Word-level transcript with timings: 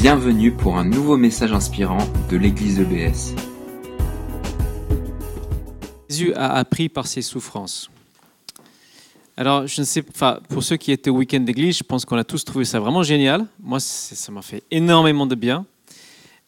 Bienvenue 0.00 0.50
pour 0.50 0.78
un 0.78 0.84
nouveau 0.86 1.18
message 1.18 1.52
inspirant 1.52 1.98
de 2.30 2.38
l'église 2.38 2.80
EBS. 2.80 3.34
Jésus 6.08 6.32
a 6.32 6.54
appris 6.54 6.88
par 6.88 7.06
ses 7.06 7.20
souffrances. 7.20 7.90
Alors, 9.36 9.66
je 9.66 9.82
ne 9.82 9.84
sais 9.84 10.00
pas, 10.00 10.40
pour 10.48 10.62
ceux 10.62 10.78
qui 10.78 10.90
étaient 10.90 11.10
au 11.10 11.16
week-end 11.16 11.40
d'église, 11.40 11.76
je 11.76 11.82
pense 11.84 12.06
qu'on 12.06 12.16
a 12.16 12.24
tous 12.24 12.46
trouvé 12.46 12.64
ça 12.64 12.80
vraiment 12.80 13.02
génial. 13.02 13.44
Moi, 13.62 13.78
ça 13.78 14.32
m'a 14.32 14.40
fait 14.40 14.62
énormément 14.70 15.26
de 15.26 15.34
bien. 15.34 15.66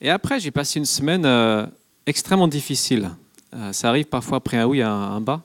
Et 0.01 0.09
après, 0.09 0.41
j'ai 0.41 0.51
passé 0.51 0.79
une 0.79 0.87
semaine 0.87 1.27
euh, 1.27 1.67
extrêmement 2.07 2.49
difficile. 2.49 3.11
Euh, 3.53 3.75
ça 3.75 3.91
arrive 3.91 4.07
parfois 4.07 4.39
après 4.39 4.57
un 4.57 4.67
oui, 4.67 4.81
un, 4.81 4.91
un 4.91 5.21
bas. 5.21 5.43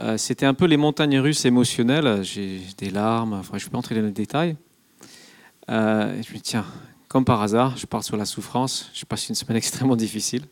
Euh, 0.00 0.16
C'était 0.18 0.44
un 0.46 0.54
peu 0.54 0.64
les 0.64 0.76
montagnes 0.76 1.20
russes 1.20 1.44
émotionnelles. 1.44 2.24
J'ai 2.24 2.62
des 2.78 2.90
larmes, 2.90 3.34
enfin, 3.34 3.58
je 3.58 3.62
ne 3.62 3.68
vais 3.68 3.70
pas 3.70 3.78
entrer 3.78 3.94
dans 3.94 4.02
les 4.02 4.10
détails. 4.10 4.56
Je 5.68 5.74
me 5.74 6.34
dis, 6.34 6.42
tiens, 6.42 6.64
comme 7.16 7.24
par 7.24 7.40
hasard, 7.40 7.78
je 7.78 7.86
pars 7.86 8.04
sur 8.04 8.18
la 8.18 8.26
souffrance. 8.26 8.90
Je 8.92 9.06
passe 9.06 9.30
une 9.30 9.34
semaine 9.34 9.56
extrêmement 9.64 9.96
difficile. 9.96 10.42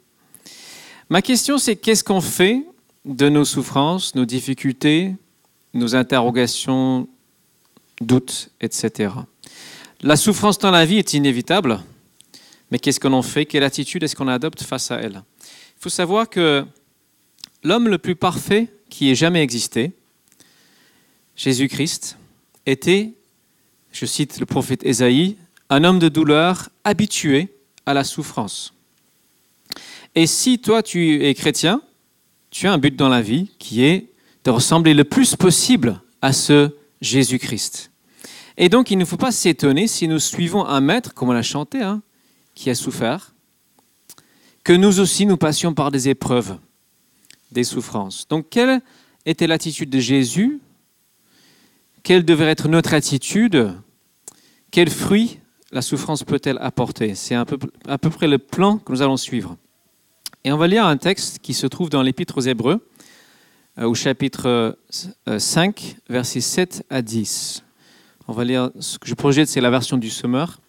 Ma 1.10 1.20
question, 1.20 1.58
c'est 1.58 1.76
qu'est-ce 1.76 2.02
qu'on 2.02 2.22
fait 2.22 2.64
de 3.04 3.28
nos 3.28 3.44
souffrances, 3.44 4.14
nos 4.14 4.24
difficultés, 4.24 5.14
nos 5.74 5.94
interrogations, 5.94 7.06
doutes, 8.00 8.48
etc. 8.62 9.12
La 10.00 10.16
souffrance 10.16 10.56
dans 10.56 10.70
la 10.70 10.86
vie 10.86 10.96
est 10.96 11.12
inévitable, 11.12 11.80
mais 12.70 12.78
qu'est-ce 12.78 12.98
qu'on 12.98 13.12
en 13.12 13.20
fait? 13.20 13.44
Quelle 13.44 13.62
attitude 13.62 14.02
est-ce 14.02 14.16
qu'on 14.16 14.28
adopte 14.28 14.62
face 14.62 14.90
à 14.90 15.02
elle? 15.02 15.22
Il 15.42 15.80
faut 15.80 15.90
savoir 15.90 16.30
que 16.30 16.64
l'homme 17.62 17.88
le 17.88 17.98
plus 17.98 18.16
parfait 18.16 18.68
qui 18.88 19.10
ait 19.10 19.14
jamais 19.14 19.42
existé, 19.42 19.92
Jésus-Christ, 21.36 22.16
était, 22.64 23.12
je 23.92 24.06
cite 24.06 24.40
le 24.40 24.46
prophète 24.46 24.82
Ésaïe, 24.82 25.36
un 25.70 25.84
homme 25.84 25.98
de 25.98 26.08
douleur 26.08 26.68
habitué 26.84 27.56
à 27.86 27.94
la 27.94 28.04
souffrance. 28.04 28.74
Et 30.14 30.26
si 30.26 30.58
toi 30.58 30.82
tu 30.82 31.24
es 31.24 31.34
chrétien, 31.34 31.82
tu 32.50 32.68
as 32.68 32.72
un 32.72 32.78
but 32.78 32.94
dans 32.94 33.08
la 33.08 33.22
vie 33.22 33.50
qui 33.58 33.84
est 33.84 34.10
de 34.44 34.50
ressembler 34.50 34.94
le 34.94 35.04
plus 35.04 35.36
possible 35.36 36.00
à 36.22 36.32
ce 36.32 36.70
Jésus-Christ. 37.00 37.90
Et 38.56 38.68
donc 38.68 38.90
il 38.90 38.98
ne 38.98 39.04
faut 39.04 39.16
pas 39.16 39.32
s'étonner 39.32 39.88
si 39.88 40.06
nous 40.06 40.20
suivons 40.20 40.64
un 40.64 40.80
maître, 40.80 41.14
comme 41.14 41.30
on 41.30 41.32
l'a 41.32 41.42
chanté, 41.42 41.82
hein, 41.82 42.02
qui 42.54 42.70
a 42.70 42.74
souffert, 42.74 43.34
que 44.62 44.72
nous 44.72 45.00
aussi 45.00 45.26
nous 45.26 45.36
passions 45.36 45.74
par 45.74 45.90
des 45.90 46.08
épreuves, 46.08 46.58
des 47.50 47.64
souffrances. 47.64 48.28
Donc 48.28 48.46
quelle 48.50 48.80
était 49.26 49.46
l'attitude 49.46 49.90
de 49.90 49.98
Jésus? 49.98 50.60
Quelle 52.02 52.24
devrait 52.24 52.50
être 52.50 52.68
notre 52.68 52.94
attitude? 52.94 53.74
Quels 54.70 54.90
fruits 54.90 55.38
la 55.74 55.82
souffrance 55.82 56.22
peut-elle 56.22 56.56
apporter? 56.60 57.16
C'est 57.16 57.34
à 57.34 57.44
peu, 57.44 57.58
près 58.10 58.28
le 58.28 58.38
plan 58.38 58.78
que 58.78 58.92
nous 58.92 59.02
allons 59.02 59.16
suivre. 59.16 59.56
Et 60.44 60.52
on 60.52 60.56
va 60.56 60.68
lire 60.68 60.86
un 60.86 60.96
texte 60.96 61.40
qui 61.40 61.52
se 61.52 61.66
trouve 61.66 61.90
dans 61.90 62.00
l'Épître 62.00 62.38
aux 62.38 62.42
Hébreux, 62.42 62.88
euh, 63.78 63.88
au 63.88 63.94
chapitre 63.94 64.76
euh, 65.26 65.38
5, 65.38 65.96
versets 66.08 66.40
7 66.40 66.86
à 66.90 67.02
10. 67.02 67.64
On 68.28 68.32
va 68.32 68.44
lire 68.44 68.70
ce 68.78 68.98
que 68.98 69.08
je 69.08 69.14
projette, 69.14 69.48
c'est 69.48 69.60
la 69.60 69.70
version 69.70 69.98
du 69.98 70.10
Sommeur. 70.10 70.60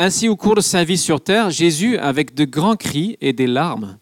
Ainsi, 0.00 0.28
au 0.28 0.34
cours 0.34 0.56
de 0.56 0.60
sa 0.60 0.82
vie 0.82 0.98
sur 0.98 1.20
terre, 1.20 1.50
Jésus, 1.50 1.96
avec 1.96 2.34
de 2.34 2.44
grands 2.44 2.76
cris 2.76 3.16
et 3.20 3.32
des 3.32 3.46
larmes, 3.46 3.98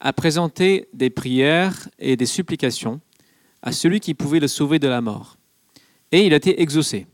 a 0.00 0.12
présenté 0.12 0.88
des 0.92 1.10
prières 1.10 1.88
et 2.00 2.16
des 2.16 2.26
supplications 2.26 3.00
à 3.62 3.70
celui 3.70 4.00
qui 4.00 4.14
pouvait 4.14 4.40
le 4.40 4.48
sauver 4.48 4.80
de 4.80 4.88
la 4.88 5.00
mort. 5.00 5.36
Et 6.10 6.26
il 6.26 6.32
a 6.32 6.36
été 6.36 6.60
exaucé 6.60 7.06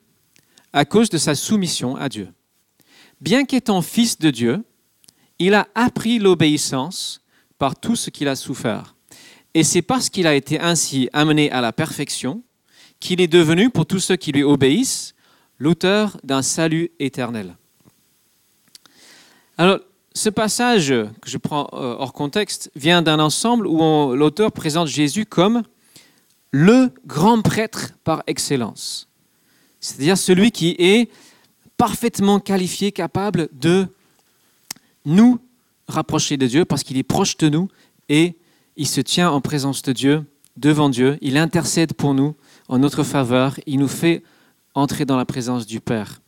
à 0.73 0.85
cause 0.85 1.11
de 1.11 1.19
sa 1.19 1.35
soumission 1.35 1.97
à 1.97 2.09
Dieu. 2.09 2.29
Bien 3.21 3.45
qu'étant 3.45 3.83
fils 3.83 4.19
de 4.19 4.31
Dieu, 4.31 4.65
il 5.39 5.55
a 5.55 5.69
appris 5.75 6.19
l'obéissance 6.19 7.23
par 7.59 7.79
tout 7.79 7.97
ce 7.97 8.11
qu'il 8.11 8.29
a 8.29 8.37
souffert. 8.37 8.95
Et 9.55 9.65
c'est 9.65 9.83
parce 9.83 10.09
qu'il 10.09 10.27
a 10.27 10.35
été 10.35 10.61
ainsi 10.61 11.09
amené 11.13 11.51
à 11.51 11.61
la 11.61 11.73
perfection 11.73 12.43
qu'il 13.01 13.21
est 13.21 13.29
devenu, 13.29 13.71
pour 13.71 13.87
tous 13.87 13.99
ceux 13.99 14.17
qui 14.17 14.31
lui 14.31 14.43
obéissent, 14.43 15.15
l'auteur 15.59 16.19
d'un 16.23 16.43
salut 16.43 16.91
éternel. 16.99 17.57
Alors, 19.59 19.79
ce 20.15 20.29
passage 20.29 20.89
que 20.89 21.31
je 21.31 21.39
prends 21.39 21.69
euh, 21.73 21.97
hors 21.99 22.13
contexte 22.13 22.71
vient 22.75 23.01
d'un 23.01 23.21
ensemble 23.21 23.67
où 23.67 24.15
l'auteur 24.15 24.53
présente 24.53 24.89
Jésus 24.89 25.25
comme 25.25 25.63
le 26.51 26.91
grand 27.07 27.43
prêtre 27.43 27.93
par 28.05 28.23
excellence. 28.27 29.10
C'est-à-dire 29.81 30.19
celui 30.19 30.51
qui 30.51 30.77
est 30.79 31.11
parfaitement 31.77 32.41
qualifié, 32.41 32.93
capable 32.93 33.49
de 33.53 33.87
nous 35.05 35.39
rapprocher 35.89 36.37
de 36.37 36.47
Dieu 36.47 36.65
parce 36.65 36.83
qu'il 36.83 36.99
est 36.99 37.03
proche 37.03 37.37
de 37.39 37.49
nous 37.49 37.69
et 38.09 38.37
il 38.77 38.87
se 38.87 39.01
tient 39.01 39.31
en 39.31 39.41
présence 39.41 39.83
de 39.83 39.93
Dieu, 39.93 40.25
devant 40.57 40.89
Dieu. 40.89 41.19
Il 41.21 41.37
intercède 41.37 41.95
pour 41.95 42.15
nous 42.15 42.35
en 42.69 42.79
notre 42.79 43.03
faveur. 43.03 43.59
Il 43.67 43.79
nous 43.79 43.89
fait 43.89 44.23
entrer 44.75 45.05
dans 45.05 45.17
la 45.17 45.25
présence 45.25 45.67
du 45.67 45.81
Père. 45.81 46.21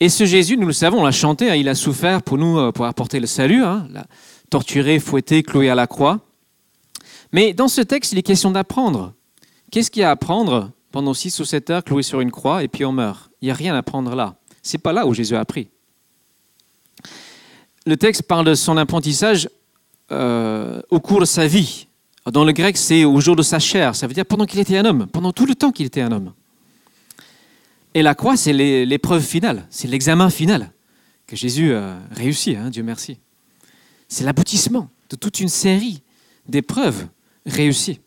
Et 0.00 0.08
ce 0.08 0.24
Jésus, 0.24 0.56
nous 0.56 0.66
le 0.66 0.72
savons, 0.72 1.00
on 1.00 1.04
l'a 1.04 1.12
chanté, 1.12 1.50
hein, 1.50 1.54
il 1.54 1.68
a 1.68 1.74
souffert 1.74 2.22
pour 2.22 2.38
nous, 2.38 2.58
euh, 2.58 2.72
pour 2.72 2.86
apporter 2.86 3.20
le 3.20 3.26
salut, 3.26 3.62
hein, 3.62 3.86
torturé, 4.48 4.98
fouetté, 4.98 5.42
cloué 5.42 5.68
à 5.68 5.74
la 5.74 5.86
croix. 5.86 6.20
Mais 7.32 7.52
dans 7.52 7.68
ce 7.68 7.82
texte, 7.82 8.12
il 8.12 8.18
est 8.18 8.22
question 8.22 8.50
d'apprendre. 8.50 9.12
Qu'est-ce 9.70 9.90
qu'il 9.90 10.00
y 10.00 10.04
a 10.04 10.08
à 10.08 10.12
apprendre 10.12 10.70
pendant 10.92 11.14
six 11.14 11.38
ou 11.40 11.44
sept 11.44 11.70
heures 11.70 11.84
cloué 11.84 12.02
sur 12.02 12.20
une 12.20 12.30
croix 12.30 12.62
et 12.62 12.68
puis 12.68 12.84
on 12.84 12.92
meurt 12.92 13.30
Il 13.40 13.46
n'y 13.46 13.50
a 13.50 13.54
rien 13.54 13.74
à 13.74 13.78
apprendre 13.78 14.14
là. 14.14 14.36
C'est 14.62 14.78
pas 14.78 14.92
là 14.92 15.06
où 15.06 15.14
Jésus 15.14 15.34
a 15.36 15.40
appris. 15.40 15.68
Le 17.86 17.96
texte 17.96 18.22
parle 18.24 18.44
de 18.46 18.54
son 18.54 18.76
apprentissage 18.76 19.48
euh, 20.12 20.82
au 20.90 21.00
cours 21.00 21.20
de 21.20 21.24
sa 21.24 21.46
vie. 21.46 21.86
Dans 22.30 22.44
le 22.44 22.52
grec, 22.52 22.76
c'est 22.76 23.04
au 23.04 23.18
jour 23.20 23.34
de 23.36 23.42
sa 23.42 23.58
chair. 23.58 23.96
Ça 23.96 24.06
veut 24.06 24.12
dire 24.14 24.26
pendant 24.26 24.44
qu'il 24.44 24.60
était 24.60 24.76
un 24.76 24.84
homme, 24.84 25.06
pendant 25.06 25.32
tout 25.32 25.46
le 25.46 25.54
temps 25.54 25.70
qu'il 25.72 25.86
était 25.86 26.02
un 26.02 26.12
homme. 26.12 26.32
Et 27.94 28.02
la 28.02 28.14
croix, 28.14 28.36
c'est 28.36 28.52
l'é- 28.52 28.84
l'épreuve 28.86 29.22
finale, 29.22 29.66
c'est 29.70 29.88
l'examen 29.88 30.30
final 30.30 30.72
que 31.26 31.36
Jésus 31.36 31.74
a 31.74 31.96
réussi, 32.10 32.56
hein, 32.56 32.70
Dieu 32.70 32.82
merci. 32.82 33.18
C'est 34.08 34.24
l'aboutissement 34.24 34.88
de 35.08 35.16
toute 35.16 35.40
une 35.40 35.48
série 35.48 36.02
d'épreuves 36.48 37.06
réussies. 37.46 38.00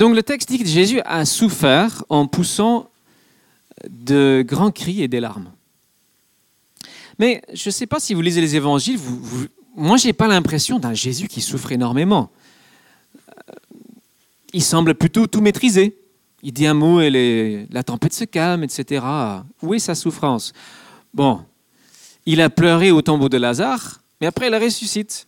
Donc 0.00 0.16
le 0.16 0.22
texte 0.22 0.48
dit 0.48 0.58
que 0.58 0.64
Jésus 0.64 1.02
a 1.04 1.26
souffert 1.26 2.04
en 2.08 2.26
poussant 2.26 2.88
de 3.86 4.42
grands 4.46 4.70
cris 4.70 5.02
et 5.02 5.08
des 5.08 5.20
larmes. 5.20 5.52
Mais 7.18 7.42
je 7.52 7.68
ne 7.68 7.70
sais 7.70 7.86
pas 7.86 8.00
si 8.00 8.14
vous 8.14 8.22
lisez 8.22 8.40
les 8.40 8.56
évangiles, 8.56 8.98
moi 9.76 9.98
je 9.98 10.06
n'ai 10.06 10.14
pas 10.14 10.26
l'impression 10.26 10.78
d'un 10.78 10.94
Jésus 10.94 11.28
qui 11.28 11.42
souffre 11.42 11.70
énormément. 11.70 12.30
Euh, 13.28 13.52
Il 14.54 14.62
semble 14.62 14.94
plutôt 14.94 15.26
tout 15.26 15.42
maîtriser. 15.42 15.94
Il 16.42 16.54
dit 16.54 16.66
un 16.66 16.72
mot 16.72 17.02
et 17.02 17.66
la 17.70 17.82
tempête 17.82 18.14
se 18.14 18.24
calme, 18.24 18.64
etc. 18.64 19.04
Où 19.60 19.74
est 19.74 19.80
sa 19.80 19.94
souffrance? 19.94 20.54
Bon, 21.12 21.44
il 22.24 22.40
a 22.40 22.48
pleuré 22.48 22.90
au 22.90 23.02
tombeau 23.02 23.28
de 23.28 23.36
Lazare, 23.36 24.00
mais 24.18 24.28
après 24.28 24.48
il 24.48 24.54
ressuscite. 24.54 25.26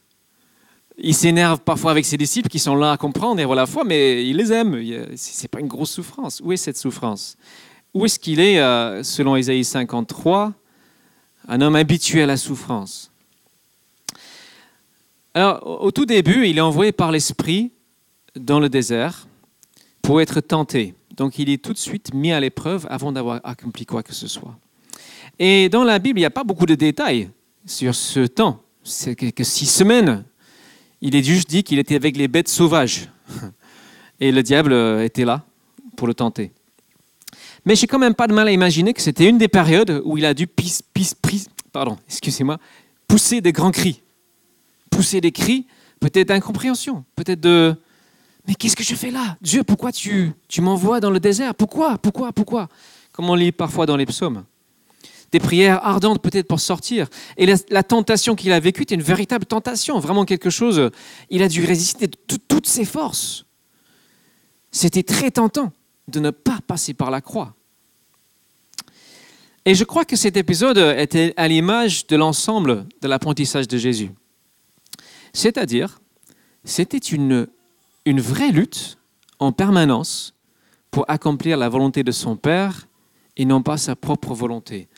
Il 0.99 1.15
s'énerve 1.15 1.61
parfois 1.61 1.91
avec 1.91 2.05
ses 2.05 2.17
disciples 2.17 2.49
qui 2.49 2.59
sont 2.59 2.75
là 2.75 2.93
à 2.93 2.97
comprendre 2.97 3.41
et 3.41 3.55
la 3.55 3.67
foi, 3.67 3.83
mais 3.85 4.27
il 4.29 4.37
les 4.37 4.53
aime. 4.53 4.75
Ce 5.17 5.43
n'est 5.43 5.49
pas 5.49 5.61
une 5.61 5.67
grosse 5.69 5.91
souffrance. 5.91 6.41
Où 6.45 6.53
est 6.53 6.57
cette 6.57 6.77
souffrance? 6.77 7.37
Où 7.95 8.05
est-ce 8.05 8.19
qu'il 8.19 8.41
est, 8.41 8.59
euh, 8.61 9.03
selon 9.03 9.37
Ésaïe 9.37 9.65
53, 9.65 10.53
un 11.49 11.61
homme 11.61 11.77
habitué 11.77 12.23
à 12.23 12.27
la 12.27 12.37
souffrance? 12.37 13.11
Alors, 15.35 15.83
au- 15.83 15.91
tout 15.91 16.05
début, 16.05 16.47
il 16.47 16.59
est 16.59 16.63
envoyé 16.63 16.93
par 16.93 17.11
l'Esprit 17.11 17.71
dans 18.37 18.61
le 18.61 18.69
désert 18.69 19.27
pour 20.03 20.21
être 20.21 20.41
tenté. 20.41 20.95
Donc, 21.17 21.39
il 21.39 21.49
est 21.49 21.63
tout 21.63 21.73
de 21.73 21.79
suite 21.79 22.13
mis 22.15 22.33
à 22.33 22.41
l'épreuve 22.41 22.87
avant 22.91 23.13
d'avoir 23.13 23.41
accompli 23.45 23.87
quoi 23.87 24.03
que 24.03 24.13
ce 24.15 24.29
soit. 24.29 24.57
Et 25.39 25.69
dans 25.69 25.85
la 25.85 25.99
Bible, 25.99 26.19
il 26.19 26.23
n'y 26.23 26.27
a 26.27 26.31
pas 26.31 26.45
beaucoup 26.45 26.67
de 26.67 26.75
détails 26.75 27.31
sur 27.67 27.95
ce 27.95 28.27
temps. 28.27 28.63
C'est 28.85 29.15
que 29.15 29.45
six 29.45 29.67
semaines. 29.67 30.25
Il 31.03 31.15
est 31.17 31.23
juste 31.23 31.51
dit 31.51 31.63
qu'il 31.65 31.79
était 31.79 31.97
avec 31.97 32.17
les 32.17 32.29
bêtes 32.29 32.49
sauvages. 32.49 33.09
Et 34.21 34.31
le 34.33 34.43
diable 34.43 34.73
euh, 34.73 35.05
était 35.05 35.25
là 35.25 35.43
pour 35.97 36.07
le 36.07 36.15
tenter. 36.15 36.53
Mais 37.65 37.75
j'ai 37.77 37.87
quand 37.87 37.99
même 37.99 38.15
pas 38.15 38.27
de 38.29 38.33
mal 38.33 38.47
à 38.49 38.53
imaginer 38.53 38.95
que 38.95 39.03
c'était 39.03 39.29
une 39.29 39.37
des 39.39 39.49
périodes 39.49 40.01
où 40.05 40.17
il 40.17 40.25
a 40.25 40.33
dû 40.33 40.47
pis- 40.47 40.79
pis- 40.95 41.13
pris- 41.21 41.47
pardon, 41.73 41.99
excusez-moi, 42.09 42.59
pousser 43.09 43.41
des 43.41 43.53
grands 43.53 43.71
cris. 43.73 44.01
Pousser 44.91 45.21
des 45.21 45.33
cris, 45.33 45.67
peut-être 46.01 46.29
d'incompréhension, 46.29 47.05
peut-être 47.17 47.41
de 47.41 47.75
Mais 48.47 48.55
qu'est-ce 48.55 48.77
que 48.77 48.85
je 48.85 48.95
fais 48.95 49.11
là? 49.11 49.37
Dieu, 49.41 49.63
pourquoi 49.65 49.91
tu, 49.93 50.33
tu 50.49 50.61
m'envoies 50.61 51.01
dans 51.01 51.11
le 51.11 51.19
désert? 51.21 51.55
Pourquoi? 51.55 51.99
Pourquoi? 51.99 52.33
Pourquoi? 52.33 52.69
Comme 53.13 53.29
on 53.31 53.35
lit 53.35 53.53
parfois 53.53 53.87
dans 53.87 53.97
les 53.97 54.07
psaumes. 54.07 54.45
Des 55.33 55.41
prières 55.41 55.85
ardentes 55.85 56.21
peut-être 56.23 56.47
pour 56.47 56.61
sortir. 56.61 57.09
Et 57.39 57.47
la, 57.47 57.83
tentation 57.83 58.37
qu'il 58.37 58.53
a 58.53 58.61
vécue 58.61 58.83
était 58.83 58.95
une 58.95 59.03
véritable 59.03 59.47
tentation, 59.47 59.99
vraiment 59.99 60.25
quelque 60.27 60.51
chose. 60.51 60.91
Il 61.31 61.43
a 61.43 61.49
dû 61.49 61.65
résister 61.65 62.07
de 62.07 62.17
tout- 62.27 62.39
toutes 62.47 62.67
ses 62.67 62.85
forces. 62.85 63.47
C'était 64.71 65.03
très 65.03 65.31
tentant 65.31 65.73
de 66.09 66.21
ne 66.21 66.31
pas 66.31 66.59
passer 66.67 66.93
par 66.93 67.11
la 67.11 67.21
croix. 67.23 67.55
Et 69.65 69.75
je 69.75 69.85
crois 69.85 70.05
que 70.05 70.17
cet 70.17 70.37
épisode 70.37 70.79
était 70.99 71.33
à 71.37 71.49
l'image 71.49 72.07
de 72.09 72.17
l'ensemble 72.17 72.87
de 73.01 73.09
l'apprentissage 73.09 73.69
de 73.69 73.79
Jésus. 73.79 74.11
C'est-à-dire, 75.33 76.01
c'était 76.65 76.99
une 76.99 77.49
vraie 78.07 78.51
lutte 78.51 78.99
en 79.39 79.53
permanence 79.53 80.35
pour 80.91 81.05
accomplir 81.09 81.57
la 81.57 81.69
volonté 81.69 82.03
de 82.03 82.13
son 82.13 82.37
Père 82.37 82.87
et 83.37 83.45
non 83.45 83.63
pas 83.63 83.79
sa 83.79 83.97
propre 83.97 84.35
volonté. 84.35 84.89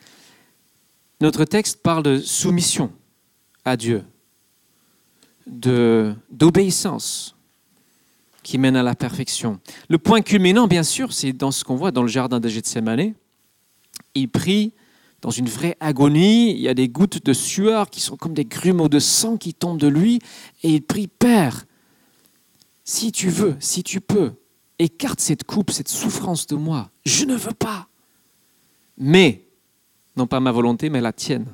Notre 1.21 1.45
texte 1.45 1.81
parle 1.81 2.03
de 2.03 2.19
soumission 2.19 2.91
à 3.63 3.77
Dieu, 3.77 4.03
d'obéissance 5.47 7.35
qui 8.43 8.57
mène 8.57 8.75
à 8.75 8.83
la 8.83 8.95
perfection. 8.95 9.59
Le 9.89 9.97
point 9.97 10.21
culminant, 10.21 10.67
bien 10.67 10.83
sûr, 10.83 11.13
c'est 11.13 11.33
dans 11.33 11.51
ce 11.51 11.63
qu'on 11.63 11.75
voit 11.75 11.91
dans 11.91 12.03
le 12.03 12.07
jardin 12.07 12.39
de 12.39 12.47
Gethsemane. 12.47 13.13
Il 14.13 14.29
prie 14.29 14.73
dans 15.21 15.31
une 15.31 15.47
vraie 15.47 15.75
agonie, 15.79 16.51
il 16.51 16.59
y 16.59 16.67
a 16.67 16.75
des 16.75 16.87
gouttes 16.87 17.25
de 17.25 17.33
sueur 17.33 17.89
qui 17.89 18.01
sont 18.01 18.17
comme 18.17 18.35
des 18.35 18.45
grumeaux 18.45 18.89
de 18.89 18.99
sang 18.99 19.37
qui 19.37 19.55
tombent 19.55 19.79
de 19.79 19.87
lui, 19.87 20.19
et 20.61 20.69
il 20.75 20.83
prie, 20.83 21.07
Père, 21.07 21.65
si 22.83 23.11
tu 23.11 23.29
veux, 23.29 23.55
si 23.59 23.81
tu 23.81 24.01
peux, 24.01 24.33
écarte 24.77 25.19
cette 25.19 25.43
coupe, 25.43 25.71
cette 25.71 25.89
souffrance 25.89 26.45
de 26.45 26.55
moi. 26.55 26.91
Je 27.05 27.25
ne 27.25 27.35
veux 27.35 27.53
pas. 27.53 27.87
Mais, 28.99 29.44
non 30.15 30.27
pas 30.27 30.39
ma 30.39 30.51
volonté, 30.51 30.89
mais 30.89 31.01
la 31.01 31.13
tienne. 31.13 31.45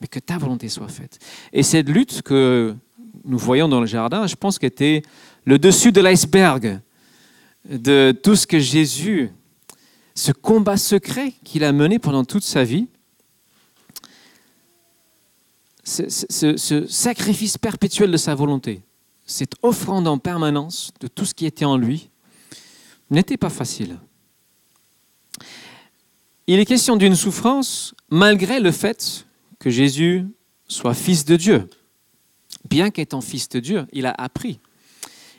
Mais 0.00 0.06
que 0.06 0.18
ta 0.18 0.38
volonté 0.38 0.68
soit 0.68 0.88
faite. 0.88 1.18
Et 1.52 1.62
cette 1.62 1.88
lutte 1.88 2.22
que 2.22 2.74
nous 3.24 3.38
voyons 3.38 3.68
dans 3.68 3.80
le 3.80 3.86
jardin, 3.86 4.26
je 4.26 4.36
pense 4.36 4.58
qu'était 4.58 5.02
le 5.44 5.58
dessus 5.58 5.92
de 5.92 6.00
l'iceberg 6.00 6.80
de 7.68 8.14
tout 8.22 8.36
ce 8.36 8.46
que 8.46 8.58
Jésus, 8.58 9.30
ce 10.14 10.32
combat 10.32 10.76
secret 10.76 11.32
qu'il 11.44 11.64
a 11.64 11.72
mené 11.72 11.98
pendant 11.98 12.24
toute 12.24 12.44
sa 12.44 12.64
vie, 12.64 12.86
ce, 15.84 16.08
ce, 16.08 16.86
sacrifice 16.88 17.58
perpétuel 17.58 18.10
de 18.10 18.16
sa 18.16 18.34
volonté, 18.34 18.82
cette 19.24 19.54
offrande 19.62 20.08
en 20.08 20.18
permanence 20.18 20.90
de 21.00 21.06
tout 21.06 21.24
ce 21.24 21.32
qui 21.32 21.46
était 21.46 21.64
en 21.64 21.76
lui, 21.76 22.10
n'était 23.10 23.36
pas 23.36 23.50
facile. 23.50 23.98
Il 26.48 26.60
est 26.60 26.64
question 26.64 26.96
d'une 26.96 27.16
souffrance 27.16 27.94
malgré 28.08 28.60
le 28.60 28.70
fait 28.70 29.26
que 29.58 29.68
Jésus 29.68 30.24
soit 30.68 30.94
fils 30.94 31.24
de 31.24 31.34
Dieu. 31.34 31.68
Bien 32.68 32.90
qu'étant 32.90 33.20
fils 33.20 33.48
de 33.48 33.58
Dieu, 33.58 33.86
il 33.92 34.06
a 34.06 34.14
appris. 34.16 34.60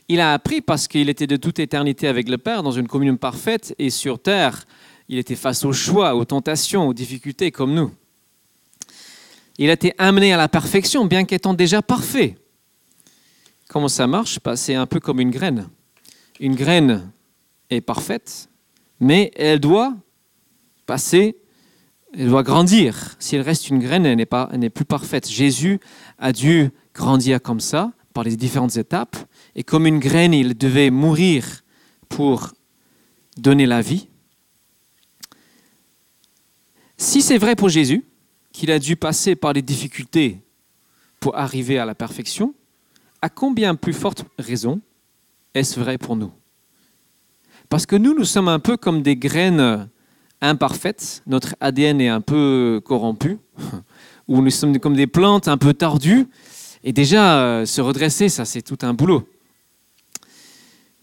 Il 0.10 0.20
a 0.20 0.34
appris 0.34 0.62
parce 0.62 0.88
qu'il 0.88 1.08
était 1.10 1.28
de 1.28 1.38
toute 1.38 1.60
éternité 1.60 2.08
avec 2.08 2.28
le 2.28 2.38
Père 2.38 2.62
dans 2.62 2.72
une 2.72 2.88
communion 2.88 3.16
parfaite 3.16 3.74
et 3.78 3.90
sur 3.90 4.20
terre, 4.20 4.66
il 5.08 5.18
était 5.18 5.36
face 5.36 5.64
aux 5.64 5.72
choix, 5.72 6.14
aux 6.16 6.26
tentations, 6.26 6.88
aux 6.88 6.94
difficultés 6.94 7.52
comme 7.52 7.74
nous. 7.74 7.92
Il 9.58 9.70
a 9.70 9.74
été 9.74 9.94
amené 9.98 10.34
à 10.34 10.38
la 10.38 10.50
perfection 10.50 11.06
bien 11.06 11.24
qu'étant 11.24 11.54
déjà 11.54 11.82
parfait. 11.82 12.38
Comment 13.70 13.88
ça 13.88 14.08
marche? 14.08 14.40
Bah, 14.44 14.58
C'est 14.58 14.76
un 14.76 14.86
peu 14.86 15.00
comme 15.00 15.22
une 15.22 15.32
graine. 15.32 15.70
Une 16.40 16.56
graine 16.56 17.12
est 17.70 17.82
parfaite, 17.82 18.50
mais 19.00 19.32
elle 19.36 19.60
doit 19.60 19.96
passer, 20.88 21.38
elle 22.14 22.30
doit 22.30 22.42
grandir. 22.42 23.16
Si 23.20 23.36
elle 23.36 23.44
reste 23.44 23.70
une 23.70 23.78
graine, 23.78 24.08
elle 24.08 24.18
n'est, 24.18 24.26
pas, 24.26 24.50
elle 24.52 24.60
n'est 24.60 24.72
plus 24.72 24.86
parfaite. 24.86 25.30
Jésus 25.30 25.80
a 26.18 26.32
dû 26.32 26.72
grandir 26.96 27.40
comme 27.40 27.60
ça, 27.60 27.92
par 28.14 28.24
les 28.24 28.36
différentes 28.36 28.78
étapes, 28.78 29.16
et 29.54 29.64
comme 29.64 29.86
une 29.86 30.00
graine, 30.00 30.34
il 30.34 30.58
devait 30.58 30.90
mourir 30.90 31.64
pour 32.10 32.54
donner 33.38 33.68
la 33.68 33.82
vie. 33.82 34.08
Si 36.98 37.22
c'est 37.22 37.38
vrai 37.38 37.56
pour 37.56 37.70
Jésus, 37.70 38.04
qu'il 38.52 38.72
a 38.72 38.80
dû 38.80 38.96
passer 38.96 39.36
par 39.36 39.54
des 39.54 39.62
difficultés 39.62 40.42
pour 41.20 41.38
arriver 41.38 41.78
à 41.78 41.86
la 41.86 41.94
perfection, 41.94 42.56
à 43.22 43.30
combien 43.30 43.76
plus 43.76 43.94
forte 43.94 44.26
raison 44.40 44.82
est-ce 45.54 45.80
vrai 45.80 46.00
pour 46.00 46.16
nous? 46.16 46.32
Parce 47.70 47.86
que 47.86 47.96
nous, 47.96 48.16
nous 48.18 48.26
sommes 48.26 48.48
un 48.48 48.60
peu 48.60 48.78
comme 48.78 49.04
des 49.04 49.16
graines 49.16 49.90
imparfaites, 50.42 51.24
notre 51.28 51.56
ADN 51.60 52.02
est 52.02 52.10
un 52.10 52.22
peu 52.22 52.82
corrompu, 52.84 53.38
ou 54.28 54.42
nous 54.42 54.50
sommes 54.50 54.80
comme 54.80 54.96
des 54.96 55.08
plantes 55.08 55.48
un 55.48 55.58
peu 55.58 55.74
tordues, 55.74 56.28
et 56.84 56.94
déjà, 56.94 57.40
euh, 57.40 57.66
se 57.66 57.82
redresser, 57.82 58.30
ça 58.30 58.46
c'est 58.46 58.62
tout 58.62 58.78
un 58.82 58.94
boulot. 58.94 59.28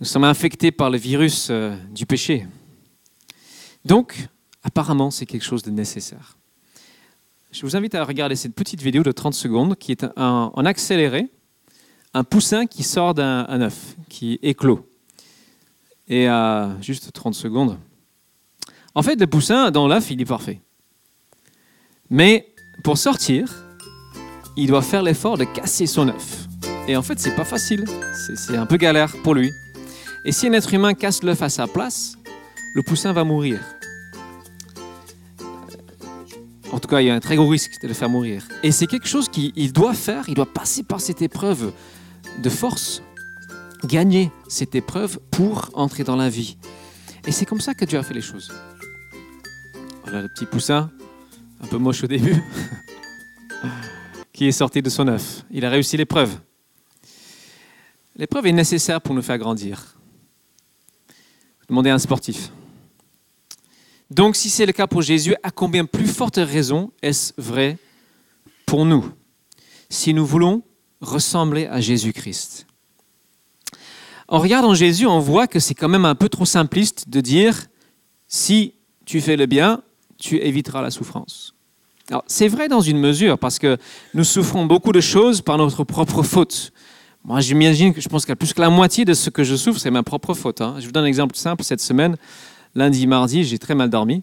Nous 0.00 0.06
sommes 0.06 0.24
infectés 0.24 0.72
par 0.72 0.90
le 0.90 0.98
virus 0.98 1.48
euh, 1.50 1.76
du 1.90 2.06
péché. 2.06 2.46
Donc, 3.84 4.28
apparemment, 4.62 5.10
c'est 5.10 5.26
quelque 5.26 5.44
chose 5.44 5.62
de 5.62 5.70
nécessaire. 5.70 6.36
Je 7.52 7.62
vous 7.62 7.76
invite 7.76 7.94
à 7.94 8.04
regarder 8.04 8.34
cette 8.34 8.54
petite 8.54 8.82
vidéo 8.82 9.02
de 9.02 9.12
30 9.12 9.34
secondes 9.34 9.76
qui 9.76 9.92
est 9.92 10.04
en 10.16 10.64
accéléré, 10.64 11.28
un 12.14 12.24
poussin 12.24 12.66
qui 12.66 12.82
sort 12.82 13.14
d'un 13.14 13.60
œuf, 13.60 13.96
qui 14.08 14.38
éclot. 14.42 14.88
Et 16.08 16.26
à 16.28 16.76
juste 16.80 17.12
30 17.12 17.34
secondes. 17.34 17.78
En 18.94 19.02
fait, 19.02 19.18
le 19.18 19.26
poussin 19.26 19.70
dans 19.70 19.88
l'œuf, 19.88 20.10
il 20.10 20.20
est 20.20 20.24
parfait. 20.24 20.60
Mais 22.10 22.46
pour 22.84 22.96
sortir, 22.96 23.64
il 24.56 24.68
doit 24.68 24.82
faire 24.82 25.02
l'effort 25.02 25.36
de 25.36 25.44
casser 25.44 25.86
son 25.86 26.08
œuf. 26.08 26.46
Et 26.86 26.96
en 26.96 27.02
fait, 27.02 27.18
c'est 27.18 27.34
pas 27.34 27.44
facile. 27.44 27.86
C'est 28.36 28.56
un 28.56 28.66
peu 28.66 28.76
galère 28.76 29.12
pour 29.22 29.34
lui. 29.34 29.50
Et 30.24 30.32
si 30.32 30.46
un 30.46 30.52
être 30.52 30.72
humain 30.72 30.94
casse 30.94 31.22
l'œuf 31.22 31.42
à 31.42 31.48
sa 31.48 31.66
place, 31.66 32.16
le 32.74 32.82
poussin 32.82 33.12
va 33.12 33.24
mourir. 33.24 33.60
En 36.70 36.78
tout 36.78 36.88
cas, 36.88 37.00
il 37.00 37.06
y 37.06 37.10
a 37.10 37.14
un 37.14 37.20
très 37.20 37.36
gros 37.36 37.48
risque 37.48 37.80
de 37.82 37.88
le 37.88 37.94
faire 37.94 38.08
mourir. 38.08 38.46
Et 38.62 38.70
c'est 38.70 38.86
quelque 38.86 39.08
chose 39.08 39.28
qu'il 39.28 39.72
doit 39.72 39.94
faire, 39.94 40.28
il 40.28 40.34
doit 40.34 40.52
passer 40.52 40.82
par 40.82 41.00
cette 41.00 41.22
épreuve 41.22 41.72
de 42.42 42.48
force, 42.48 43.02
gagner 43.84 44.30
cette 44.48 44.74
épreuve 44.74 45.18
pour 45.30 45.70
entrer 45.74 46.04
dans 46.04 46.16
la 46.16 46.28
vie. 46.28 46.56
Et 47.26 47.32
c'est 47.32 47.46
comme 47.46 47.60
ça 47.60 47.74
que 47.74 47.84
Dieu 47.84 47.98
a 47.98 48.02
fait 48.02 48.14
les 48.14 48.20
choses. 48.20 48.52
Voilà 50.04 50.20
le 50.20 50.28
petit 50.28 50.44
poussin, 50.44 50.90
un 51.62 51.66
peu 51.66 51.78
moche 51.78 52.04
au 52.04 52.06
début, 52.06 52.36
qui 54.34 54.46
est 54.46 54.52
sorti 54.52 54.82
de 54.82 54.90
son 54.90 55.08
œuf. 55.08 55.44
Il 55.50 55.64
a 55.64 55.70
réussi 55.70 55.96
l'épreuve. 55.96 56.38
L'épreuve 58.14 58.46
est 58.46 58.52
nécessaire 58.52 59.00
pour 59.00 59.14
nous 59.14 59.22
faire 59.22 59.38
grandir. 59.38 59.96
Demandez 61.68 61.88
à 61.88 61.94
un 61.94 61.98
sportif. 61.98 62.50
Donc 64.10 64.36
si 64.36 64.50
c'est 64.50 64.66
le 64.66 64.72
cas 64.72 64.86
pour 64.86 65.00
Jésus, 65.00 65.34
à 65.42 65.50
combien 65.50 65.86
plus 65.86 66.06
forte 66.06 66.36
raison 66.36 66.92
est-ce 67.00 67.32
vrai 67.38 67.78
pour 68.66 68.84
nous 68.84 69.10
si 69.88 70.12
nous 70.12 70.26
voulons 70.26 70.62
ressembler 71.00 71.66
à 71.66 71.80
Jésus-Christ? 71.80 72.66
En 74.28 74.38
regardant 74.38 74.74
Jésus, 74.74 75.06
on 75.06 75.18
voit 75.18 75.46
que 75.46 75.60
c'est 75.60 75.74
quand 75.74 75.88
même 75.88 76.04
un 76.04 76.14
peu 76.14 76.28
trop 76.28 76.44
simpliste 76.44 77.08
de 77.08 77.22
dire 77.22 77.68
si 78.28 78.74
tu 79.06 79.20
fais 79.22 79.36
le 79.36 79.46
bien, 79.46 79.82
tu 80.18 80.38
éviteras 80.38 80.82
la 80.82 80.90
souffrance. 80.90 81.54
C'est 82.26 82.48
vrai 82.48 82.68
dans 82.68 82.80
une 82.80 82.98
mesure, 82.98 83.38
parce 83.38 83.58
que 83.58 83.78
nous 84.12 84.24
souffrons 84.24 84.66
beaucoup 84.66 84.92
de 84.92 85.00
choses 85.00 85.40
par 85.40 85.56
notre 85.56 85.84
propre 85.84 86.22
faute. 86.22 86.72
Moi, 87.24 87.40
j'imagine 87.40 87.94
que 87.94 88.00
je 88.02 88.08
pense 88.08 88.26
qu'à 88.26 88.36
plus 88.36 88.52
que 88.52 88.60
la 88.60 88.68
moitié 88.68 89.06
de 89.06 89.14
ce 89.14 89.30
que 89.30 89.44
je 89.44 89.56
souffre, 89.56 89.80
c'est 89.80 89.90
ma 89.90 90.02
propre 90.02 90.34
faute. 90.34 90.60
Hein. 90.60 90.76
Je 90.78 90.84
vous 90.86 90.92
donne 90.92 91.04
un 91.04 91.08
exemple 91.08 91.34
simple. 91.36 91.64
Cette 91.64 91.80
semaine, 91.80 92.16
lundi, 92.74 93.06
mardi, 93.06 93.44
j'ai 93.44 93.58
très 93.58 93.74
mal 93.74 93.88
dormi. 93.88 94.22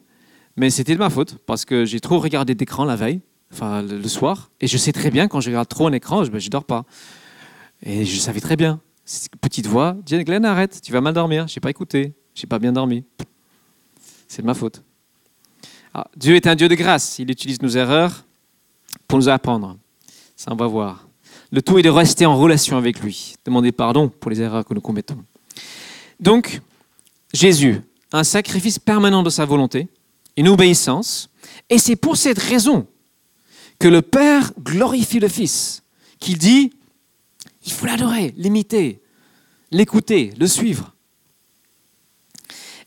Mais 0.56 0.70
c'était 0.70 0.94
de 0.94 1.00
ma 1.00 1.10
faute 1.10 1.38
parce 1.48 1.66
que 1.66 1.86
j'ai 1.86 2.00
trop 2.00 2.20
regardé 2.20 2.54
d'écran 2.54 2.86
la 2.86 2.96
veille, 2.96 3.22
enfin 3.52 3.82
le, 3.82 4.08
soir. 4.08 4.52
Et 4.60 4.68
je 4.68 4.78
sais 4.78 4.92
très 4.92 5.10
bien 5.10 5.28
quand 5.28 5.40
je 5.40 5.50
regarde 5.50 5.68
trop 5.68 5.88
un 5.88 5.94
écran, 5.94 6.24
je 6.24 6.30
ne 6.30 6.38
ben, 6.38 6.42
dors 6.52 6.66
pas. 6.66 6.86
Et 7.82 8.06
je 8.06 8.20
savais 8.20 8.42
très 8.42 8.56
bien. 8.56 8.80
Petite 9.42 9.66
voix, 9.66 9.98
Glenn, 10.06 10.46
arrête, 10.46 10.80
tu 10.84 10.92
vas 10.92 11.02
mal 11.02 11.16
dormir. 11.16 11.48
Je 11.48 11.56
n'ai 11.56 11.62
pas 11.62 11.72
écouté, 11.72 12.14
je 12.36 12.44
n'ai 12.44 12.48
pas 12.48 12.60
bien 12.60 12.74
dormi. 12.74 13.04
C'est 14.28 14.44
de 14.44 14.48
ma 14.48 14.54
faute. 14.54 14.84
Ah, 15.94 16.08
Dieu 16.16 16.36
est 16.36 16.48
un 16.48 16.56
Dieu 16.56 16.68
de 16.68 16.76
grâce. 16.76 17.20
Il 17.20 17.30
utilise 17.30 17.62
nos 17.62 17.70
erreurs 17.70 18.26
pour 19.08 19.20
nous 19.20 19.30
apprendre. 19.30 19.78
Ça, 20.36 20.52
on 20.52 20.56
va 20.56 20.68
voir. 20.68 21.08
Le 21.52 21.62
tout 21.62 21.78
est 21.78 21.84
de 21.84 21.90
rester 21.90 22.26
en 22.26 22.38
relation 22.38 22.78
avec 22.78 23.02
lui, 23.02 23.36
demander 23.46 23.72
pardon 23.72 24.08
pour 24.08 24.32
les 24.32 24.42
erreurs 24.42 24.66
que 24.66 24.74
nous 24.74 24.82
commettons. 24.82 25.22
Donc, 26.20 26.62
Jésus, 27.34 27.82
un 28.14 28.24
sacrifice 28.24 28.80
permanent 28.80 29.22
de 29.22 29.30
sa 29.30 29.46
volonté, 29.46 29.90
une 30.38 30.48
obéissance, 30.48 31.30
et 31.70 31.78
c'est 31.78 31.98
pour 31.98 32.16
cette 32.16 32.40
raison 32.40 32.88
que 33.80 33.88
le 33.88 34.02
Père 34.02 34.54
glorifie 34.60 35.20
le 35.20 35.28
Fils, 35.28 35.84
qu'il 36.20 36.38
dit, 36.38 36.72
il 37.66 37.72
faut 37.72 37.86
l'adorer, 37.86 38.34
l'imiter, 38.38 39.02
l'écouter, 39.72 40.34
le 40.38 40.48
suivre. 40.48 40.94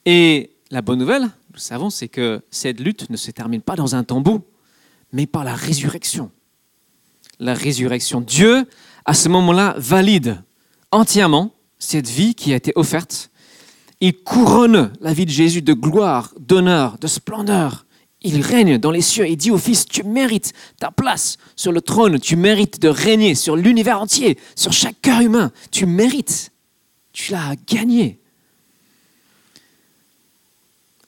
Et 0.07 0.51
la 0.71 0.83
bonne 0.83 0.99
nouvelle, 0.99 1.29
nous 1.55 1.61
savons, 1.61 1.89
que 2.11 2.43
cette 2.51 2.81
lutte 2.81 3.09
ne 3.11 3.17
se 3.17 3.31
termine 3.31 3.63
pas 3.63 3.77
dans 3.77 3.95
un 3.95 4.05
tombeau, 4.05 4.47
mais 5.13 5.27
par 5.27 5.45
la 5.45 5.55
résurrection. 5.55 6.31
La 7.39 7.55
résurrection. 7.55 8.21
Dieu, 8.21 8.67
à 9.05 9.15
ce 9.15 9.29
moment-là, 9.29 9.75
valide 9.79 10.43
entièrement 10.91 11.55
cette 11.79 12.09
vie 12.09 12.35
qui 12.35 12.53
a 12.53 12.57
été 12.57 12.73
offerte 12.75 13.31
il 14.01 14.13
couronne 14.13 14.93
la 15.01 15.15
vie 15.15 15.25
de 15.25 15.31
Jésus 15.31 15.63
de 15.63 15.73
gloire, 15.73 16.35
d'honneur, 16.39 16.99
de 16.99 17.07
splendeur. 17.07 17.87
il 18.21 18.43
règne 18.43 18.77
dans 18.77 18.91
les 18.91 19.01
cieux. 19.01 19.27
Il 19.27 19.37
dit 19.39 19.51
au 19.51 19.57
Fils, 19.57 19.87
tu 19.87 20.03
mérites 20.03 20.53
ta 20.79 20.91
place 20.91 21.39
sur 21.57 21.73
le 21.73 21.81
trône, 21.81 22.19
tu 22.19 22.37
mérites 22.37 22.81
de 22.81 22.89
régner 22.89 23.35
sur 23.35 23.57
l'univers 23.57 24.01
entier, 24.01 24.39
sur 24.57 24.73
chaque 24.73 25.01
cœur 25.01 25.21
humain. 25.21 25.53
Tu 25.71 25.87
mérites. 25.87 26.53
Tu 27.15 27.33
l'as 27.33 27.55
gagné. 27.67 28.21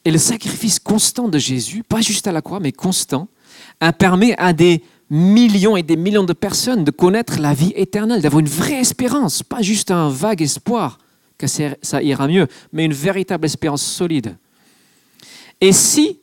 Et 0.07 0.13
le 0.13 0.19
sacrifice 0.19 0.79
constant 0.79 1.27
de 1.27 1.37
Jésus, 1.37 1.83
pas 1.83 2.01
juste 2.01 2.29
à 2.29 2.33
la 2.33 2.41
croix, 2.41 2.61
mais 2.61 2.71
constant, 2.71 3.27
a 3.81 3.93
permis 3.93 4.35
à 4.39 4.53
des 4.53 4.85
millions 5.11 5.77
et 5.77 5.83
des 5.83 5.97
millions 5.97 6.23
de 6.23 6.33
personnes 6.33 6.85
de 6.85 6.93
connaître 6.93 7.41
la 7.41 7.55
vie 7.55 7.73
éternelle, 7.75 8.23
d'avoir 8.23 8.39
une 8.39 8.49
vraie 8.49 8.81
espérance, 8.81 9.43
pas 9.43 9.63
juste 9.63 9.91
un 9.91 10.09
vague 10.09 10.43
espoir 10.43 10.99
que 11.39 11.49
ça 11.49 12.03
ira 12.05 12.29
mieux, 12.29 12.47
mais 12.73 12.85
une 12.85 12.93
véritable 12.93 13.47
espérance 13.47 13.83
solide. 13.83 14.37
Et 15.61 15.73
si 15.73 16.21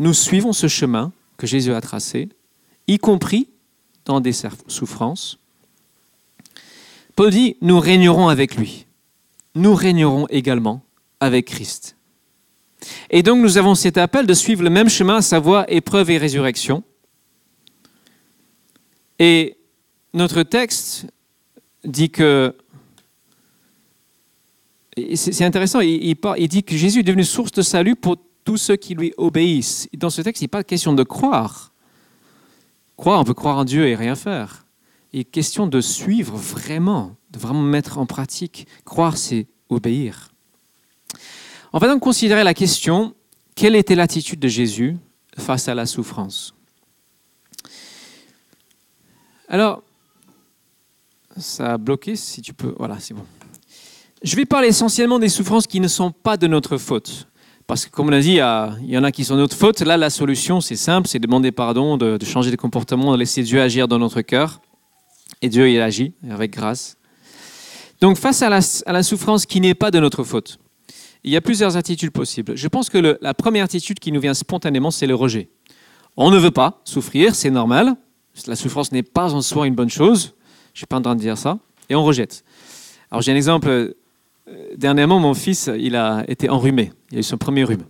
nous 0.00 0.14
suivons 0.14 0.52
ce 0.52 0.66
chemin 0.66 1.12
que 1.36 1.46
Jésus 1.46 1.72
a 1.72 1.80
tracé, 1.80 2.28
y 2.88 2.98
compris 2.98 3.48
dans 4.04 4.20
des 4.20 4.32
souffrances, 4.66 5.38
Paul 7.14 7.30
dit, 7.30 7.56
nous 7.60 7.78
régnerons 7.78 8.26
avec 8.26 8.56
lui. 8.56 8.86
Nous 9.54 9.76
régnerons 9.76 10.26
également 10.28 10.82
avec 11.20 11.46
Christ. 11.46 11.94
Et 13.10 13.22
donc 13.22 13.40
nous 13.40 13.58
avons 13.58 13.74
cet 13.74 13.98
appel 13.98 14.26
de 14.26 14.34
suivre 14.34 14.62
le 14.62 14.70
même 14.70 14.88
chemin, 14.88 15.16
à 15.16 15.22
savoir 15.22 15.64
épreuve 15.68 16.10
et 16.10 16.18
résurrection. 16.18 16.82
Et 19.18 19.56
notre 20.14 20.42
texte 20.42 21.06
dit 21.84 22.10
que 22.10 22.54
c'est 25.14 25.44
intéressant, 25.44 25.80
il, 25.80 26.16
dit 26.48 26.62
que 26.62 26.76
Jésus 26.76 27.00
est 27.00 27.04
devenu 27.04 27.24
source 27.24 27.52
de 27.52 27.62
salut 27.62 27.96
pour 27.96 28.16
tous 28.44 28.58
ceux 28.58 28.76
qui 28.76 28.94
lui 28.94 29.14
obéissent. 29.16 29.88
Dans 29.96 30.10
ce 30.10 30.20
texte, 30.20 30.42
il 30.42 30.44
n'est 30.44 30.48
pas 30.48 30.64
question 30.64 30.92
de 30.92 31.02
croire. 31.02 31.72
Croire, 32.96 33.20
on 33.20 33.24
peut 33.24 33.34
croire 33.34 33.58
en 33.58 33.64
Dieu 33.64 33.88
et 33.88 33.94
rien 33.94 34.14
faire. 34.14 34.66
Il 35.12 35.20
est 35.20 35.24
question 35.24 35.66
de 35.66 35.80
suivre 35.80 36.36
vraiment, 36.36 37.16
de 37.30 37.38
vraiment 37.38 37.62
mettre 37.62 37.98
en 37.98 38.06
pratique. 38.06 38.66
Croire, 38.84 39.16
c'est 39.16 39.46
obéir. 39.70 40.32
On 41.72 41.78
va 41.78 41.88
donc 41.88 42.00
considérer 42.00 42.44
la 42.44 42.54
question, 42.54 43.14
quelle 43.54 43.76
était 43.76 43.94
l'attitude 43.94 44.38
de 44.38 44.48
Jésus 44.48 44.96
face 45.38 45.68
à 45.68 45.74
la 45.74 45.86
souffrance 45.86 46.54
Alors, 49.48 49.82
ça 51.36 51.74
a 51.74 51.78
bloqué, 51.78 52.16
si 52.16 52.42
tu 52.42 52.52
peux. 52.52 52.74
Voilà, 52.78 52.98
c'est 53.00 53.14
bon. 53.14 53.24
Je 54.22 54.36
vais 54.36 54.44
parler 54.44 54.68
essentiellement 54.68 55.18
des 55.18 55.28
souffrances 55.28 55.66
qui 55.66 55.80
ne 55.80 55.88
sont 55.88 56.10
pas 56.10 56.36
de 56.36 56.46
notre 56.46 56.76
faute. 56.76 57.26
Parce 57.66 57.86
que, 57.86 57.90
comme 57.90 58.08
on 58.08 58.12
a 58.12 58.20
dit, 58.20 58.38
il 58.82 58.90
y 58.90 58.98
en 58.98 59.04
a 59.04 59.12
qui 59.12 59.24
sont 59.24 59.34
de 59.34 59.40
notre 59.40 59.56
faute. 59.56 59.80
Là, 59.80 59.96
la 59.96 60.10
solution, 60.10 60.60
c'est 60.60 60.76
simple, 60.76 61.08
c'est 61.08 61.18
demander 61.18 61.52
pardon, 61.52 61.96
de, 61.96 62.18
changer 62.24 62.50
de 62.50 62.56
comportement, 62.56 63.12
de 63.12 63.18
laisser 63.18 63.42
Dieu 63.42 63.60
agir 63.60 63.88
dans 63.88 63.98
notre 63.98 64.20
cœur. 64.20 64.60
Et 65.40 65.48
Dieu, 65.48 65.70
il 65.70 65.80
agit 65.80 66.12
avec 66.30 66.52
grâce. 66.52 66.96
Donc, 68.00 68.16
face 68.16 68.42
à 68.42 68.48
la, 68.50 69.02
souffrance 69.02 69.46
qui 69.46 69.60
n'est 69.60 69.74
pas 69.74 69.90
de 69.90 69.98
notre 70.00 70.22
faute, 70.24 70.58
il 71.24 71.32
y 71.32 71.36
a 71.36 71.40
plusieurs 71.40 71.76
attitudes 71.76 72.10
possibles. 72.10 72.56
Je 72.56 72.68
pense 72.68 72.88
que 72.88 73.18
la 73.20 73.34
première 73.34 73.64
attitude 73.64 73.98
qui 73.98 74.12
nous 74.12 74.20
vient 74.20 74.34
spontanément, 74.34 74.90
c'est 74.90 75.06
le 75.06 75.14
rejet. 75.14 75.48
On 76.16 76.30
ne 76.30 76.38
veut 76.38 76.50
pas 76.50 76.80
souffrir, 76.84 77.34
c'est 77.34 77.50
normal. 77.50 77.94
La 78.46 78.56
souffrance 78.56 78.92
n'est 78.92 79.02
pas 79.02 79.32
en 79.34 79.42
soi 79.42 79.66
une 79.66 79.74
bonne 79.74 79.90
chose. 79.90 80.34
Je 80.72 80.76
ne 80.76 80.78
suis 80.78 80.86
pas 80.86 80.96
en 80.96 81.02
train 81.02 81.14
de 81.14 81.20
dire 81.20 81.38
ça. 81.38 81.58
Et 81.88 81.94
on 81.94 82.04
rejette. 82.04 82.44
Alors, 83.10 83.22
j'ai 83.22 83.32
un 83.32 83.36
exemple 83.36 83.68
euh, 83.68 83.94
dernièrement, 84.76 85.20
mon 85.20 85.34
fils, 85.34 85.70
il 85.78 85.96
a 85.96 86.24
été 86.28 86.48
enrhumé. 86.48 86.92
Il 87.10 87.18
a 87.18 87.20
eu 87.20 87.22
son 87.22 87.38
premier 87.38 87.64
rhume. 87.64 87.84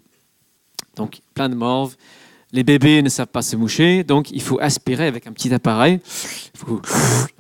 Donc, 0.97 1.21
plein 1.35 1.49
de 1.49 1.55
morve. 1.55 1.97
Les 2.53 2.65
bébés 2.65 3.01
ne 3.01 3.09
savent 3.09 3.29
pas 3.29 3.41
se 3.41 3.57
moucher, 3.57 4.05
donc 4.05 4.31
il 4.31 4.43
faut 4.43 4.59
aspirer 4.61 5.07
avec 5.07 5.27
un 5.27 5.33
petit 5.33 5.53
appareil. 5.55 6.01
Il 6.55 6.59
faut 6.59 6.83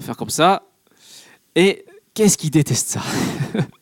faire 0.00 0.16
comme 0.16 0.30
ça. 0.30 0.62
Et 1.54 1.84
qu'est-ce 2.14 2.38
qu'il 2.38 2.50
déteste 2.50 2.88
ça? 2.88 3.02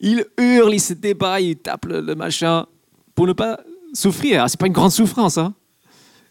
Il 0.00 0.24
hurle, 0.38 0.74
il 0.74 0.80
se 0.80 0.94
débat, 0.94 1.40
il 1.40 1.56
tape 1.56 1.86
le, 1.86 2.14
machin 2.14 2.66
pour 3.14 3.26
ne 3.26 3.32
pas 3.32 3.60
souffrir. 3.92 4.42
Ah, 4.42 4.48
c'est 4.48 4.58
pas 4.58 4.66
une 4.66 4.72
grande 4.72 4.92
souffrance. 4.92 5.38
Hein 5.38 5.54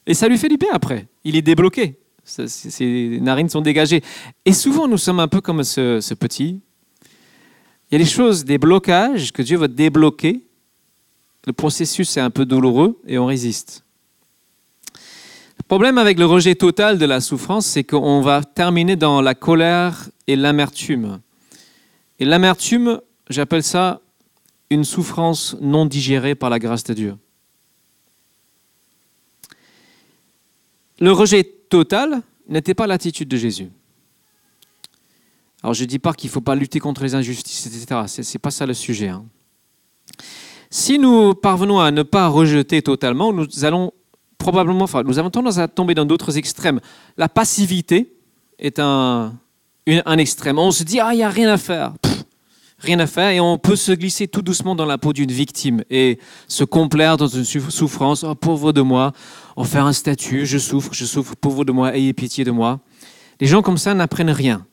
Et 0.05 0.13
ça 0.13 0.27
lui 0.27 0.37
fait 0.37 0.49
du 0.49 0.57
bien 0.57 0.69
après. 0.73 1.07
Il 1.23 1.35
est 1.35 1.41
débloqué. 1.41 1.99
Ses 2.23 3.19
narines 3.21 3.49
sont 3.49 3.61
dégagées. 3.61 4.01
Et 4.45 4.53
souvent, 4.53 4.87
nous 4.87 4.97
sommes 4.97 5.19
un 5.19 5.27
peu 5.27 5.41
comme 5.41 5.63
ce 5.63 6.13
petit 6.13 6.61
il 7.93 7.97
y 7.97 8.01
a 8.01 8.05
des 8.05 8.09
choses, 8.09 8.43
des 8.43 8.57
blocages 8.57 9.31
que 9.31 9.43
Dieu 9.43 9.55
va 9.55 9.67
débloquer. 9.67 10.41
Le 11.45 11.53
processus 11.53 12.17
est 12.17 12.21
un 12.21 12.31
peu 12.31 12.43
douloureux 12.43 12.99
et 13.05 13.19
on 13.19 13.27
résiste. 13.27 13.83
Le 15.59 15.63
problème 15.67 15.99
avec 15.99 16.17
le 16.17 16.25
rejet 16.25 16.55
total 16.55 16.97
de 16.97 17.05
la 17.05 17.21
souffrance, 17.21 17.67
c'est 17.67 17.83
qu'on 17.83 18.21
va 18.21 18.43
terminer 18.43 18.95
dans 18.95 19.21
la 19.21 19.35
colère 19.35 20.09
et 20.25 20.35
l'amertume. 20.35 21.19
Et 22.19 22.25
l'amertume, 22.25 23.01
j'appelle 23.29 23.63
ça 23.63 24.01
une 24.69 24.83
souffrance 24.83 25.55
non 25.61 25.85
digérée 25.85 26.35
par 26.35 26.49
la 26.49 26.59
grâce 26.59 26.83
de 26.83 26.93
Dieu. 26.93 27.15
Le 30.99 31.11
rejet 31.11 31.43
total 31.43 32.21
n'était 32.47 32.73
pas 32.73 32.87
l'attitude 32.87 33.27
de 33.27 33.37
Jésus. 33.37 33.69
Alors 35.61 35.73
je 35.73 35.83
ne 35.83 35.87
dis 35.87 35.99
pas 35.99 36.13
qu'il 36.13 36.29
ne 36.29 36.33
faut 36.33 36.41
pas 36.41 36.55
lutter 36.55 36.79
contre 36.79 37.03
les 37.03 37.15
injustices, 37.15 37.65
etc. 37.67 38.01
Ce 38.07 38.21
n'est 38.21 38.39
pas 38.39 38.51
ça 38.51 38.65
le 38.65 38.73
sujet. 38.73 39.09
Hein. 39.09 39.25
Si 40.69 40.99
nous 40.99 41.33
parvenons 41.33 41.79
à 41.79 41.91
ne 41.91 42.03
pas 42.03 42.27
rejeter 42.27 42.81
totalement, 42.81 43.31
nous 43.31 43.63
allons 43.63 43.93
probablement, 44.37 44.83
enfin, 44.83 45.03
nous 45.03 45.19
avons 45.19 45.29
tendance 45.29 45.57
à 45.57 45.67
tomber 45.67 45.93
dans 45.93 46.05
d'autres 46.05 46.37
extrêmes. 46.37 46.81
La 47.15 47.29
passivité 47.29 48.13
est 48.59 48.79
un, 48.79 49.33
un 49.87 50.17
extrême. 50.17 50.59
On 50.59 50.71
se 50.71 50.83
dit, 50.83 50.99
ah, 50.99 51.13
il 51.13 51.17
n'y 51.17 51.23
a 51.23 51.29
rien 51.29 51.49
à 51.49 51.57
faire. 51.57 51.93
rien 52.79 52.99
à 52.99 53.07
faire. 53.07 53.29
Et 53.29 53.39
on 53.39 53.57
peut 53.57 53.75
se 53.75 53.91
glisser 53.91 54.27
tout 54.27 54.41
doucement 54.41 54.75
dans 54.75 54.85
la 54.85 54.97
peau 54.97 55.13
d'une 55.13 55.31
victime 55.31 55.83
et 55.89 56.19
se 56.47 56.63
complaire 56.63 57.17
dans 57.17 57.27
une 57.27 57.45
souffrance. 57.45 58.23
Oh, 58.23 58.35
pauvre 58.35 58.71
de 58.71 58.81
moi. 58.81 59.13
En 59.55 59.63
faire 59.63 59.85
un 59.85 59.93
statut. 59.93 60.45
Je 60.45 60.57
souffre, 60.57 60.93
je 60.93 61.05
souffre. 61.05 61.35
Pauvre 61.35 61.65
de 61.65 61.71
moi. 61.71 61.95
Ayez 61.95 62.13
pitié 62.13 62.43
de 62.43 62.51
moi. 62.51 62.79
Les 63.39 63.47
gens 63.47 63.61
comme 63.61 63.77
ça 63.77 63.93
n'apprennent 63.93 64.29
rien 64.29 64.65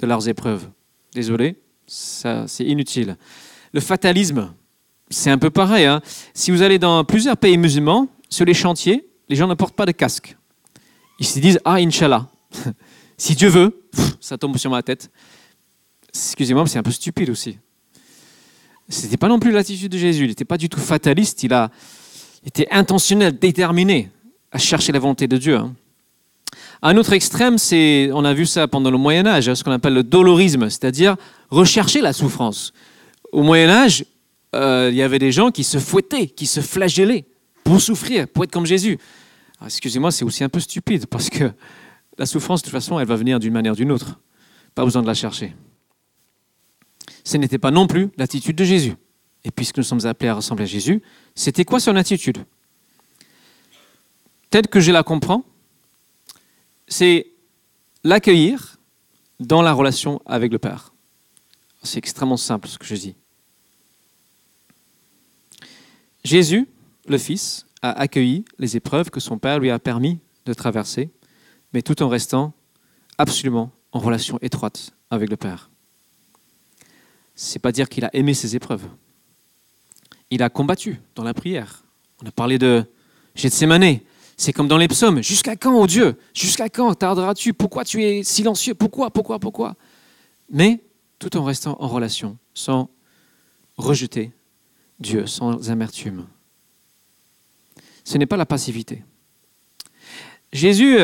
de 0.00 0.06
leurs 0.06 0.28
épreuves. 0.28 0.68
Désolé, 1.14 1.56
ça, 1.86 2.46
c'est 2.48 2.64
inutile. 2.64 3.16
Le 3.72 3.80
fatalisme, 3.80 4.52
c'est 5.10 5.30
un 5.30 5.38
peu 5.38 5.50
pareil. 5.50 5.86
Hein. 5.86 6.00
Si 6.32 6.50
vous 6.50 6.62
allez 6.62 6.78
dans 6.78 7.04
plusieurs 7.04 7.36
pays 7.36 7.56
musulmans, 7.56 8.08
sur 8.28 8.44
les 8.44 8.54
chantiers, 8.54 9.08
les 9.28 9.36
gens 9.36 9.46
ne 9.46 9.54
portent 9.54 9.76
pas 9.76 9.86
de 9.86 9.92
casque. 9.92 10.36
Ils 11.18 11.26
se 11.26 11.38
disent 11.38 11.60
Ah, 11.64 11.74
Inch'Allah, 11.74 12.28
si 13.16 13.34
Dieu 13.34 13.48
veut, 13.48 13.84
ça 14.24 14.38
tombe 14.38 14.56
sur 14.56 14.70
ma 14.70 14.82
tête. 14.82 15.10
Excusez-moi, 16.08 16.62
mais 16.62 16.70
c'est 16.70 16.78
un 16.78 16.82
peu 16.82 16.90
stupide 16.90 17.28
aussi. 17.28 17.58
Ce 18.88 19.02
n'était 19.02 19.18
pas 19.18 19.28
non 19.28 19.38
plus 19.38 19.50
l'attitude 19.50 19.92
de 19.92 19.98
Jésus. 19.98 20.24
Il 20.24 20.28
n'était 20.28 20.46
pas 20.46 20.56
du 20.56 20.70
tout 20.70 20.80
fataliste. 20.80 21.42
Il 21.42 21.52
a 21.52 21.70
été 22.44 22.66
intentionnel, 22.72 23.38
déterminé 23.38 24.10
à 24.50 24.56
chercher 24.56 24.92
la 24.92 24.98
volonté 24.98 25.28
de 25.28 25.36
Dieu. 25.36 25.56
Hein. 25.56 25.74
Un 26.80 26.96
autre 26.96 27.12
extrême, 27.12 27.58
c'est, 27.58 28.10
on 28.14 28.24
a 28.24 28.32
vu 28.32 28.46
ça 28.46 28.66
pendant 28.66 28.90
le 28.90 28.96
Moyen 28.96 29.26
Âge, 29.26 29.48
hein, 29.48 29.54
ce 29.54 29.62
qu'on 29.62 29.72
appelle 29.72 29.94
le 29.94 30.02
dolorisme, 30.02 30.70
c'est-à-dire 30.70 31.16
rechercher 31.50 32.00
la 32.00 32.14
souffrance. 32.14 32.72
Au 33.30 33.42
Moyen 33.42 33.68
Âge, 33.68 34.06
euh, 34.54 34.88
il 34.90 34.96
y 34.96 35.02
avait 35.02 35.18
des 35.18 35.32
gens 35.32 35.50
qui 35.50 35.64
se 35.64 35.78
fouettaient, 35.78 36.28
qui 36.28 36.46
se 36.46 36.60
flagellaient 36.60 37.26
pour 37.62 37.80
souffrir, 37.80 38.26
pour 38.28 38.44
être 38.44 38.52
comme 38.52 38.66
Jésus. 38.66 38.98
Excusez-moi, 39.64 40.10
c'est 40.10 40.24
aussi 40.24 40.44
un 40.44 40.48
peu 40.48 40.60
stupide 40.60 41.06
parce 41.06 41.28
que 41.28 41.50
la 42.18 42.26
souffrance, 42.26 42.62
de 42.62 42.66
toute 42.66 42.72
façon, 42.72 42.98
elle 42.98 43.06
va 43.06 43.16
venir 43.16 43.40
d'une 43.40 43.52
manière 43.52 43.72
ou 43.72 43.76
d'une 43.76 43.92
autre. 43.92 44.20
Pas 44.74 44.84
besoin 44.84 45.02
de 45.02 45.06
la 45.06 45.14
chercher. 45.14 45.54
Ce 47.24 47.36
n'était 47.36 47.58
pas 47.58 47.70
non 47.70 47.86
plus 47.86 48.10
l'attitude 48.16 48.56
de 48.56 48.64
Jésus. 48.64 48.94
Et 49.44 49.50
puisque 49.50 49.78
nous 49.78 49.84
sommes 49.84 50.06
appelés 50.06 50.28
à 50.28 50.34
ressembler 50.34 50.64
à 50.64 50.66
Jésus, 50.66 51.02
c'était 51.34 51.64
quoi 51.64 51.80
son 51.80 51.96
attitude? 51.96 52.38
Peut-être 54.50 54.68
que 54.68 54.80
je 54.80 54.92
la 54.92 55.02
comprends, 55.02 55.44
c'est 56.86 57.26
l'accueillir 58.04 58.78
dans 59.40 59.62
la 59.62 59.72
relation 59.72 60.22
avec 60.26 60.52
le 60.52 60.58
Père. 60.58 60.92
C'est 61.82 61.98
extrêmement 61.98 62.36
simple 62.36 62.68
ce 62.68 62.78
que 62.78 62.86
je 62.86 62.94
dis. 62.94 63.16
Jésus, 66.24 66.68
le 67.06 67.18
Fils, 67.18 67.66
a 67.82 67.90
accueilli 67.90 68.44
les 68.58 68.76
épreuves 68.76 69.10
que 69.10 69.20
son 69.20 69.38
Père 69.38 69.58
lui 69.58 69.70
a 69.70 69.78
permis 69.78 70.20
de 70.46 70.54
traverser, 70.54 71.10
mais 71.74 71.82
tout 71.82 72.02
en 72.02 72.08
restant 72.08 72.54
absolument 73.18 73.72
en 73.92 73.98
relation 73.98 74.38
étroite 74.40 74.92
avec 75.10 75.28
le 75.28 75.36
Père. 75.36 75.70
C'est 77.34 77.58
pas 77.58 77.72
dire 77.72 77.88
qu'il 77.88 78.04
a 78.04 78.14
aimé 78.14 78.32
ses 78.32 78.54
épreuves. 78.54 78.88
Il 80.30 80.42
a 80.42 80.48
combattu 80.48 81.00
dans 81.16 81.24
la 81.24 81.34
prière. 81.34 81.84
On 82.22 82.26
a 82.26 82.30
parlé 82.30 82.58
de 82.58 82.84
Gethsemane, 83.34 83.98
c'est 84.36 84.52
comme 84.52 84.68
dans 84.68 84.78
les 84.78 84.86
psaumes. 84.86 85.20
Jusqu'à 85.20 85.56
quand, 85.56 85.74
oh 85.74 85.86
Dieu? 85.86 86.16
Jusqu'à 86.32 86.68
quand 86.68 86.94
tarderas-tu? 86.94 87.52
Pourquoi 87.52 87.84
tu 87.84 88.02
es 88.04 88.22
silencieux? 88.22 88.74
Pourquoi 88.74 89.10
Pourquoi 89.10 89.40
Pourquoi? 89.40 89.74
Mais 90.48 90.80
tout 91.18 91.36
en 91.36 91.42
restant 91.42 91.76
en 91.80 91.88
relation, 91.88 92.38
sans 92.54 92.88
rejeter 93.76 94.32
Dieu, 95.00 95.26
sans 95.26 95.70
amertume. 95.70 96.26
ce 98.04 98.16
n'est 98.16 98.26
pas 98.26 98.36
la 98.36 98.46
passivité. 98.46 99.02
Jésus 100.52 100.98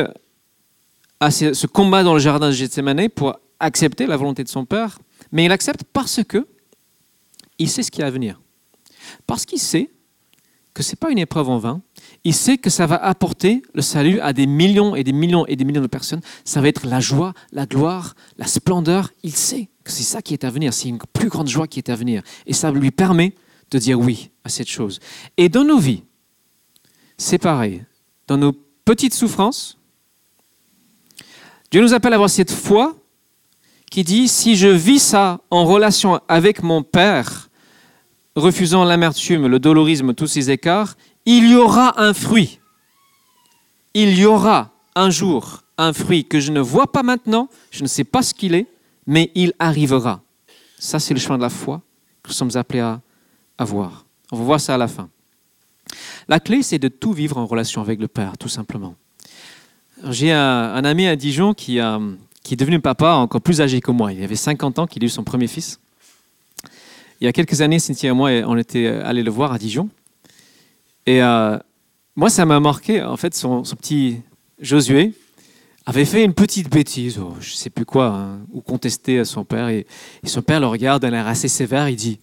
a 1.21 1.31
ce 1.31 1.67
combat 1.67 2.03
dans 2.03 2.13
le 2.13 2.19
jardin 2.19 2.47
de 2.47 2.53
Gethsemane 2.53 3.07
pour 3.09 3.37
accepter 3.59 4.07
la 4.07 4.17
volonté 4.17 4.43
de 4.43 4.49
son 4.49 4.65
Père, 4.65 4.97
mais 5.31 5.45
il 5.45 5.51
accepte 5.51 5.83
parce 5.93 6.21
que 6.27 6.47
il 7.59 7.69
sait 7.69 7.83
ce 7.83 7.91
qui 7.91 8.01
est 8.01 8.03
à 8.03 8.09
venir. 8.09 8.41
Parce 9.27 9.45
qu'il 9.45 9.59
sait 9.59 9.91
que 10.73 10.81
ce 10.81 10.91
n'est 10.91 10.95
pas 10.97 11.11
une 11.11 11.19
épreuve 11.19 11.49
en 11.49 11.59
vain. 11.59 11.81
Il 12.23 12.33
sait 12.33 12.57
que 12.57 12.71
ça 12.71 12.87
va 12.87 12.95
apporter 12.95 13.61
le 13.75 13.83
salut 13.83 14.19
à 14.19 14.33
des 14.33 14.47
millions 14.47 14.95
et 14.95 15.03
des 15.03 15.11
millions 15.11 15.45
et 15.45 15.55
des 15.55 15.63
millions 15.63 15.81
de 15.81 15.87
personnes. 15.87 16.21
Ça 16.43 16.59
va 16.59 16.69
être 16.69 16.87
la 16.87 16.99
joie, 16.99 17.33
la 17.51 17.67
gloire, 17.67 18.15
la 18.37 18.47
splendeur. 18.47 19.11
Il 19.21 19.35
sait 19.35 19.69
que 19.83 19.91
c'est 19.91 20.03
ça 20.03 20.23
qui 20.23 20.33
est 20.33 20.43
à 20.43 20.49
venir. 20.49 20.73
C'est 20.73 20.89
une 20.89 20.97
plus 21.13 21.29
grande 21.29 21.47
joie 21.47 21.67
qui 21.67 21.77
est 21.77 21.89
à 21.89 21.95
venir. 21.95 22.23
Et 22.47 22.53
ça 22.53 22.71
lui 22.71 22.89
permet 22.89 23.35
de 23.69 23.77
dire 23.77 23.99
oui 23.99 24.31
à 24.43 24.49
cette 24.49 24.69
chose. 24.69 24.99
Et 25.37 25.49
dans 25.49 25.63
nos 25.63 25.77
vies, 25.77 26.03
c'est 27.17 27.37
pareil. 27.37 27.85
Dans 28.27 28.37
nos 28.37 28.53
petites 28.85 29.13
souffrances, 29.13 29.77
Dieu 31.71 31.81
nous 31.81 31.93
appelle 31.93 32.13
à 32.13 32.15
avoir 32.15 32.29
cette 32.29 32.51
foi 32.51 32.95
qui 33.89 34.03
dit, 34.03 34.27
si 34.27 34.55
je 34.55 34.67
vis 34.67 34.99
ça 34.99 35.39
en 35.49 35.65
relation 35.65 36.21
avec 36.27 36.63
mon 36.63 36.83
Père, 36.83 37.49
refusant 38.35 38.83
l'amertume, 38.83 39.47
le 39.47 39.59
dolorisme, 39.59 40.13
tous 40.13 40.27
ces 40.27 40.49
écarts, 40.49 40.95
il 41.25 41.49
y 41.49 41.55
aura 41.55 42.01
un 42.01 42.13
fruit. 42.13 42.59
Il 43.93 44.17
y 44.17 44.25
aura 44.25 44.71
un 44.95 45.09
jour 45.09 45.63
un 45.77 45.93
fruit 45.93 46.25
que 46.25 46.39
je 46.39 46.51
ne 46.51 46.59
vois 46.59 46.91
pas 46.91 47.03
maintenant, 47.03 47.49
je 47.71 47.81
ne 47.81 47.87
sais 47.87 48.03
pas 48.03 48.21
ce 48.21 48.33
qu'il 48.33 48.53
est, 48.53 48.67
mais 49.07 49.31
il 49.33 49.53
arrivera. 49.57 50.21
Ça, 50.77 50.99
c'est 50.99 51.13
le 51.13 51.19
chemin 51.19 51.37
de 51.37 51.43
la 51.43 51.49
foi 51.49 51.81
que 52.21 52.29
nous 52.29 52.33
sommes 52.33 52.55
appelés 52.55 52.81
à, 52.81 53.01
voir. 53.59 54.05
On 54.31 54.37
va 54.37 54.43
voir 54.43 54.61
ça 54.61 54.75
à 54.75 54.77
la 54.77 54.87
fin. 54.87 55.09
La 56.27 56.39
clé, 56.39 56.63
c'est 56.63 56.79
de 56.79 56.87
tout 56.87 57.13
vivre 57.13 57.37
en 57.37 57.45
relation 57.45 57.81
avec 57.81 57.99
le 57.99 58.07
Père, 58.07 58.37
tout 58.37 58.47
simplement. 58.47 58.95
J'ai 60.09 60.31
un, 60.31 60.83
ami 60.83 61.07
à 61.07 61.15
Dijon 61.15 61.53
qui, 61.53 61.79
qui 62.43 62.53
est 62.53 62.57
devenu 62.57 62.79
papa 62.79 63.13
encore 63.13 63.41
plus 63.41 63.61
âgé 63.61 63.81
que 63.81 63.91
moi. 63.91 64.13
Il 64.13 64.23
avait 64.23 64.35
50 64.35 64.79
ans 64.79 64.87
qu'il 64.87 65.03
a 65.03 65.05
eu 65.05 65.09
son 65.09 65.23
premier 65.23 65.47
fils. 65.47 65.79
Il 67.19 67.25
y 67.25 67.27
a 67.27 67.33
quelques 67.33 67.61
années, 67.61 67.77
Cynthia 67.77 68.09
et 68.09 68.13
moi, 68.13 68.31
on 68.47 68.57
était 68.57 68.87
allés 68.87 69.21
le 69.21 69.29
voir 69.29 69.51
à 69.53 69.59
Dijon. 69.59 69.89
Et 71.05 71.21
euh, 71.21 71.57
moi, 72.15 72.29
ça 72.29 72.45
m'a 72.45 72.59
marqué. 72.59 73.03
En 73.03 73.17
fait, 73.17 73.35
son, 73.35 73.61
petit 73.61 74.21
Josué 74.59 75.13
avait 75.85 76.05
fait 76.05 76.23
une 76.23 76.33
petite 76.33 76.69
bêtise, 76.69 77.19
oh, 77.19 77.35
je 77.39 77.51
ne 77.51 77.55
sais 77.55 77.69
plus 77.69 77.85
quoi, 77.85 78.07
hein, 78.07 78.39
ou 78.51 78.61
contester 78.61 79.19
à 79.19 79.25
son 79.25 79.43
père. 79.45 79.69
Et, 79.69 79.85
son 80.23 80.41
père 80.41 80.59
le 80.59 80.67
regarde 80.67 81.01
d'un 81.03 81.13
air 81.13 81.27
assez 81.27 81.47
sévère. 81.47 81.89
Il 81.89 81.95
dit 81.95 82.19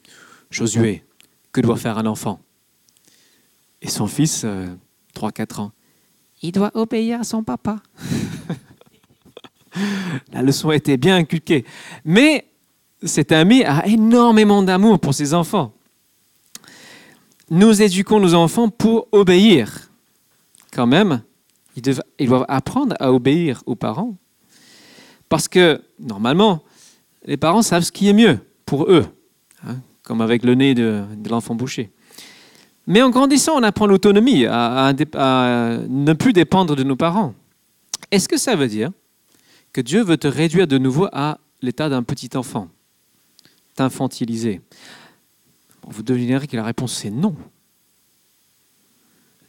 Josué, 0.50 1.04
que 1.52 1.60
doit 1.60 1.76
faire 1.76 1.98
un 1.98 2.06
enfant? 2.06 2.40
Et 3.82 3.88
son 3.88 4.08
fils, 4.08 4.44
3-4 4.44 4.46
euh, 4.46 5.62
ans, 5.62 5.72
il 6.42 6.52
doit 6.52 6.70
obéir 6.74 7.20
à 7.20 7.24
son 7.24 7.42
papa. 7.42 7.76
La 10.32 10.42
leçon 10.42 10.70
était 10.70 10.96
bien 10.96 11.16
inculquée. 11.16 11.64
Mais 12.04 12.46
cet 13.02 13.32
ami 13.32 13.64
a 13.64 13.86
énormément 13.86 14.62
d'amour 14.62 14.98
pour 14.98 15.14
ses 15.14 15.34
enfants. 15.34 15.72
Nous 17.50 17.82
éduquons 17.82 18.20
nos 18.20 18.34
enfants 18.34 18.68
pour 18.68 19.08
obéir. 19.12 19.90
Quand 20.72 20.86
même, 20.86 21.22
ils 21.76 22.28
doivent, 22.28 22.44
apprendre 22.48 22.94
à 23.00 23.12
obéir 23.12 23.62
aux 23.66 23.76
parents. 23.76 24.16
Parce 25.28 25.48
que, 25.48 25.82
normalement, 25.98 26.62
les 27.24 27.36
parents 27.36 27.62
savent 27.62 27.82
ce 27.82 27.92
qui 27.92 28.08
est 28.08 28.12
mieux 28.12 28.38
pour 28.66 28.90
eux, 28.90 29.06
hein, 29.66 29.76
comme 30.02 30.20
avec 30.20 30.44
le 30.44 30.54
nez 30.54 30.74
de, 30.74 31.04
l'enfant 31.28 31.54
bouché. 31.54 31.90
Mais 32.88 33.02
en 33.02 33.10
grandissant, 33.10 33.52
on 33.54 33.62
apprend 33.62 33.86
l'autonomie, 33.86 34.46
à, 34.46 34.94
ne 34.94 36.12
plus 36.14 36.32
dépendre 36.32 36.74
de 36.74 36.82
nos 36.82 36.96
parents. 36.96 37.34
Est-ce 38.10 38.30
que 38.30 38.38
ça 38.38 38.56
veut 38.56 38.66
dire 38.66 38.90
que 39.74 39.82
Dieu 39.82 40.02
veut 40.02 40.16
te 40.16 40.26
réduire 40.26 40.66
de 40.66 40.78
nouveau 40.78 41.06
à 41.12 41.38
l'état 41.60 41.90
d'un 41.90 42.02
petit 42.02 42.30
enfant 42.34 42.68
infantilisé 43.78 44.62
Vous 45.86 46.02
devinerez 46.02 46.46
que 46.46 46.56
la 46.56 46.64
réponse 46.64 46.94
c'est 46.94 47.10
non. 47.10 47.36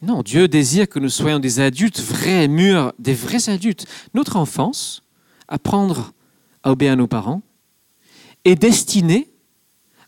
Non, 0.02 0.22
Dieu 0.22 0.46
désire 0.46 0.88
que 0.88 0.98
nous 0.98 1.08
soyons 1.08 1.38
des 1.38 1.60
adultes 1.60 1.98
vrais, 1.98 2.46
mûrs, 2.46 2.92
des 2.98 3.14
vrais 3.14 3.48
adultes. 3.48 3.86
Notre 4.12 4.36
enfance, 4.36 5.02
apprendre 5.48 6.12
à 6.62 6.72
obéir 6.72 6.92
à 6.92 6.96
nos 6.96 7.08
parents, 7.08 7.42
est 8.44 8.54
destinée 8.54 9.30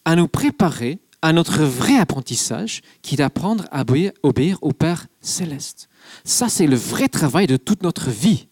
à 0.05 0.17
nous 0.17 0.29
préparer 0.29 0.99
à 1.23 1.33
notre 1.33 1.63
vrai 1.63 1.97
apprentissage, 1.97 2.83
qui 3.01 3.15
est 3.15 3.19
d'apprendre 3.19 3.65
à 3.71 3.85
obéir, 4.23 4.59
au 4.61 4.73
Père 4.73 5.07
céleste. 5.21 5.89
Ça, 6.25 6.49
c'est 6.49 6.67
le 6.67 6.77
vrai 6.77 7.09
travail 7.09 7.47
de 7.47 7.57
toute 7.57 7.85
notre 7.85 8.11
vie. 8.11 8.49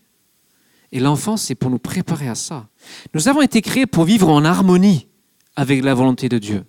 Et 0.93 1.01
l'enfance, 1.01 1.43
c'est 1.43 1.57
pour 1.57 1.71
nous 1.71 1.79
préparer 1.79 2.29
à 2.29 2.37
ça. 2.37 2.69
Nous 3.13 3.29
avons 3.29 3.43
été 3.43 3.61
créés 3.61 3.87
pour 3.87 4.05
vivre 4.05 4.29
en 4.29 4.45
harmonie 4.45 5.09
avec 5.57 5.85
la 5.85 5.95
volonté 5.95 6.29
de 6.29 6.39
Dieu. 6.39 6.65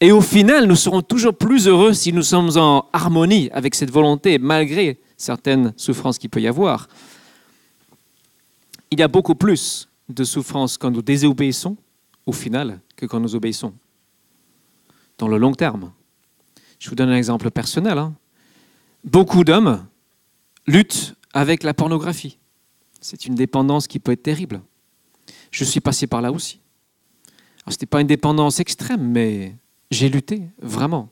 Et 0.00 0.10
au 0.10 0.20
final, 0.20 0.66
nous 0.66 0.76
serons 0.76 1.02
toujours 1.02 1.34
plus 1.34 1.68
heureux 1.68 1.92
si 1.92 2.12
nous 2.12 2.22
sommes 2.22 2.56
en 2.56 2.88
harmonie 2.92 3.50
avec 3.52 3.74
cette 3.74 3.90
volonté, 3.90 4.38
malgré 4.38 4.98
certaines 5.16 5.72
souffrances 5.76 6.18
qu'il 6.18 6.30
peut 6.30 6.40
y 6.40 6.48
avoir. 6.48 6.88
Il 8.90 8.98
y 8.98 9.02
a 9.02 9.08
beaucoup 9.08 9.36
plus 9.36 9.88
de 10.08 10.24
souffrances 10.24 10.76
quand 10.76 10.90
nous 10.90 11.02
désobéissons, 11.02 11.76
au 12.26 12.32
final, 12.32 12.80
que 12.96 13.06
quand 13.06 13.20
nous 13.20 13.34
obéissons. 13.34 13.72
Dans 15.22 15.28
le 15.28 15.38
long 15.38 15.52
terme. 15.52 15.92
Je 16.80 16.90
vous 16.90 16.96
donne 16.96 17.10
un 17.10 17.16
exemple 17.16 17.48
personnel. 17.52 17.96
Hein. 17.96 18.12
Beaucoup 19.04 19.44
d'hommes 19.44 19.86
luttent 20.66 21.14
avec 21.32 21.62
la 21.62 21.74
pornographie. 21.74 22.38
C'est 23.00 23.26
une 23.26 23.36
dépendance 23.36 23.86
qui 23.86 24.00
peut 24.00 24.10
être 24.10 24.24
terrible. 24.24 24.62
Je 25.52 25.62
suis 25.62 25.78
passé 25.78 26.08
par 26.08 26.22
là 26.22 26.32
aussi. 26.32 26.58
Ce 27.68 27.70
n'était 27.70 27.86
pas 27.86 28.00
une 28.00 28.08
dépendance 28.08 28.58
extrême, 28.58 29.12
mais 29.12 29.54
j'ai 29.92 30.08
lutté, 30.08 30.42
vraiment. 30.60 31.08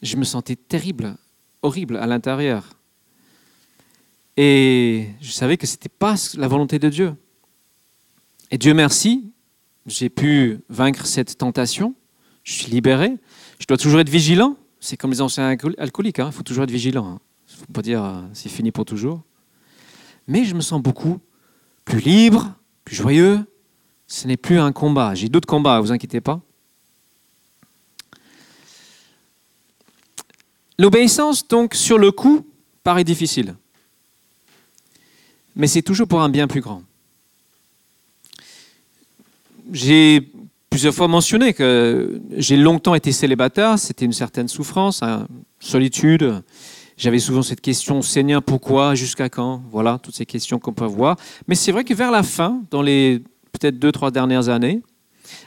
Je 0.00 0.14
me 0.14 0.22
sentais 0.22 0.54
terrible, 0.54 1.16
horrible 1.62 1.96
à 1.96 2.06
l'intérieur. 2.06 2.74
Et 4.36 5.08
je 5.20 5.32
savais 5.32 5.56
que 5.56 5.66
ce 5.66 5.72
n'était 5.72 5.88
pas 5.88 6.14
la 6.34 6.46
volonté 6.46 6.78
de 6.78 6.88
Dieu. 6.88 7.16
Et 8.52 8.58
Dieu 8.58 8.74
merci, 8.74 9.32
j'ai 9.86 10.08
pu 10.08 10.60
vaincre 10.68 11.04
cette 11.06 11.36
tentation. 11.36 11.96
Je 12.50 12.64
suis 12.64 12.72
libéré. 12.72 13.16
Je 13.60 13.66
dois 13.66 13.76
toujours 13.76 14.00
être 14.00 14.08
vigilant. 14.08 14.56
C'est 14.80 14.96
comme 14.96 15.12
les 15.12 15.20
anciens 15.20 15.56
alcooliques, 15.78 16.18
hein. 16.18 16.30
il 16.30 16.32
faut 16.32 16.42
toujours 16.42 16.64
être 16.64 16.70
vigilant. 16.70 17.04
Il 17.04 17.10
hein. 17.10 17.20
ne 17.48 17.56
faut 17.58 17.72
pas 17.72 17.82
dire 17.82 18.02
euh, 18.02 18.22
c'est 18.32 18.48
fini 18.48 18.72
pour 18.72 18.84
toujours. 18.84 19.22
Mais 20.26 20.44
je 20.44 20.56
me 20.56 20.60
sens 20.60 20.82
beaucoup 20.82 21.20
plus 21.84 22.00
libre, 22.00 22.52
plus 22.84 22.96
joyeux, 22.96 23.38
ce 24.08 24.26
n'est 24.26 24.36
plus 24.36 24.58
un 24.58 24.72
combat. 24.72 25.14
J'ai 25.14 25.28
d'autres 25.28 25.46
combats, 25.46 25.76
ne 25.76 25.80
vous 25.82 25.92
inquiétez 25.92 26.20
pas. 26.20 26.40
L'obéissance, 30.76 31.46
donc, 31.46 31.76
sur 31.76 31.98
le 31.98 32.10
coup, 32.10 32.44
paraît 32.82 33.04
difficile. 33.04 33.54
Mais 35.54 35.68
c'est 35.68 35.82
toujours 35.82 36.08
pour 36.08 36.20
un 36.20 36.28
bien 36.28 36.48
plus 36.48 36.60
grand. 36.60 36.82
J'ai 39.70 40.32
plusieurs 40.70 40.94
fois 40.94 41.08
mentionné 41.08 41.52
que 41.52 42.22
j'ai 42.36 42.56
longtemps 42.56 42.94
été 42.94 43.10
célibataire, 43.10 43.78
c'était 43.78 44.04
une 44.04 44.12
certaine 44.12 44.48
souffrance, 44.48 45.02
une 45.02 45.26
solitude. 45.58 46.42
J'avais 46.96 47.18
souvent 47.18 47.42
cette 47.42 47.60
question, 47.60 48.02
Seigneur, 48.02 48.42
pourquoi, 48.42 48.94
jusqu'à 48.94 49.28
quand 49.28 49.62
Voilà, 49.70 49.98
toutes 50.00 50.14
ces 50.14 50.26
questions 50.26 50.58
qu'on 50.58 50.72
peut 50.72 50.84
avoir. 50.84 51.16
Mais 51.48 51.56
c'est 51.56 51.72
vrai 51.72 51.82
que 51.82 51.92
vers 51.92 52.10
la 52.10 52.22
fin, 52.22 52.62
dans 52.70 52.82
les 52.82 53.22
peut-être 53.52 53.78
deux, 53.78 53.90
trois 53.90 54.10
dernières 54.10 54.48
années, 54.48 54.80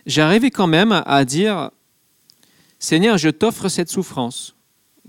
j'arrivais 0.05 0.51
quand 0.51 0.67
même 0.67 1.01
à 1.05 1.25
dire, 1.25 1.71
Seigneur, 2.77 3.17
je 3.17 3.29
t'offre 3.29 3.69
cette 3.69 3.89
souffrance 3.89 4.55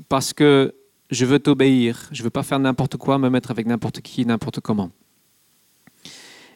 parce 0.08 0.32
que 0.32 0.74
je 1.10 1.24
veux 1.24 1.38
t'obéir, 1.38 2.08
je 2.12 2.22
ne 2.22 2.24
veux 2.24 2.30
pas 2.30 2.42
faire 2.42 2.58
n'importe 2.58 2.96
quoi, 2.96 3.18
me 3.18 3.28
mettre 3.30 3.50
avec 3.50 3.66
n'importe 3.66 4.00
qui, 4.00 4.24
n'importe 4.24 4.60
comment. 4.60 4.90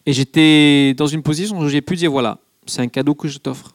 Et 0.06 0.12
j'étais 0.12 0.94
dans 0.94 1.06
une 1.06 1.22
position 1.22 1.58
où 1.58 1.68
j'ai 1.68 1.82
pu 1.82 1.96
dire, 1.96 2.10
voilà, 2.10 2.38
c'est 2.68 2.82
un 2.82 2.88
cadeau 2.88 3.14
que 3.14 3.28
je 3.28 3.38
t'offre. 3.38 3.74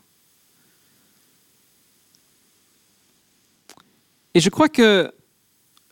Et 4.34 4.40
je 4.40 4.50
crois 4.50 4.70
que 4.70 5.14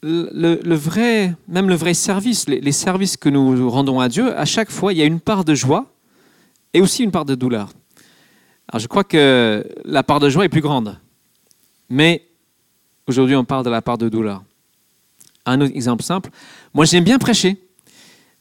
le, 0.02 0.76
vrai, 0.76 1.36
même 1.48 1.70
le 1.70 1.76
vrai 1.76 1.94
service, 1.94 2.48
les, 2.48 2.60
les, 2.60 2.72
services 2.72 3.18
que 3.18 3.30
nous 3.30 3.70
rendons 3.70 4.00
à 4.00 4.10
Dieu, 4.10 4.36
à 4.36 4.46
chaque 4.46 4.72
fois, 4.72 4.94
il 4.94 5.00
y 5.00 5.02
a 5.02 5.06
une 5.06 5.20
part 5.20 5.46
de 5.46 5.54
joie 5.54 5.94
et 6.74 6.82
aussi 6.82 7.04
une 7.04 7.12
part 7.12 7.26
de 7.26 7.36
douleur. 7.36 7.70
Alors 8.68 8.80
je 8.80 8.88
crois 8.88 9.04
que 9.04 9.64
la 9.86 10.02
part 10.02 10.20
de 10.20 10.30
joie 10.30 10.46
est 10.46 10.50
plus 10.50 10.62
grande. 10.62 10.98
Mais 11.90 12.26
aujourd'hui, 13.06 13.36
on 13.36 13.44
parle 13.44 13.66
de 13.66 13.70
la 13.70 13.82
part 13.82 13.98
de 13.98 14.10
douleur. 14.10 14.44
Un 15.46 15.60
autre 15.62 15.76
exemple 15.76 16.04
simple. 16.04 16.30
Moi, 16.74 16.86
j'aime 16.86 17.04
bien 17.04 17.18
prêcher. 17.18 17.62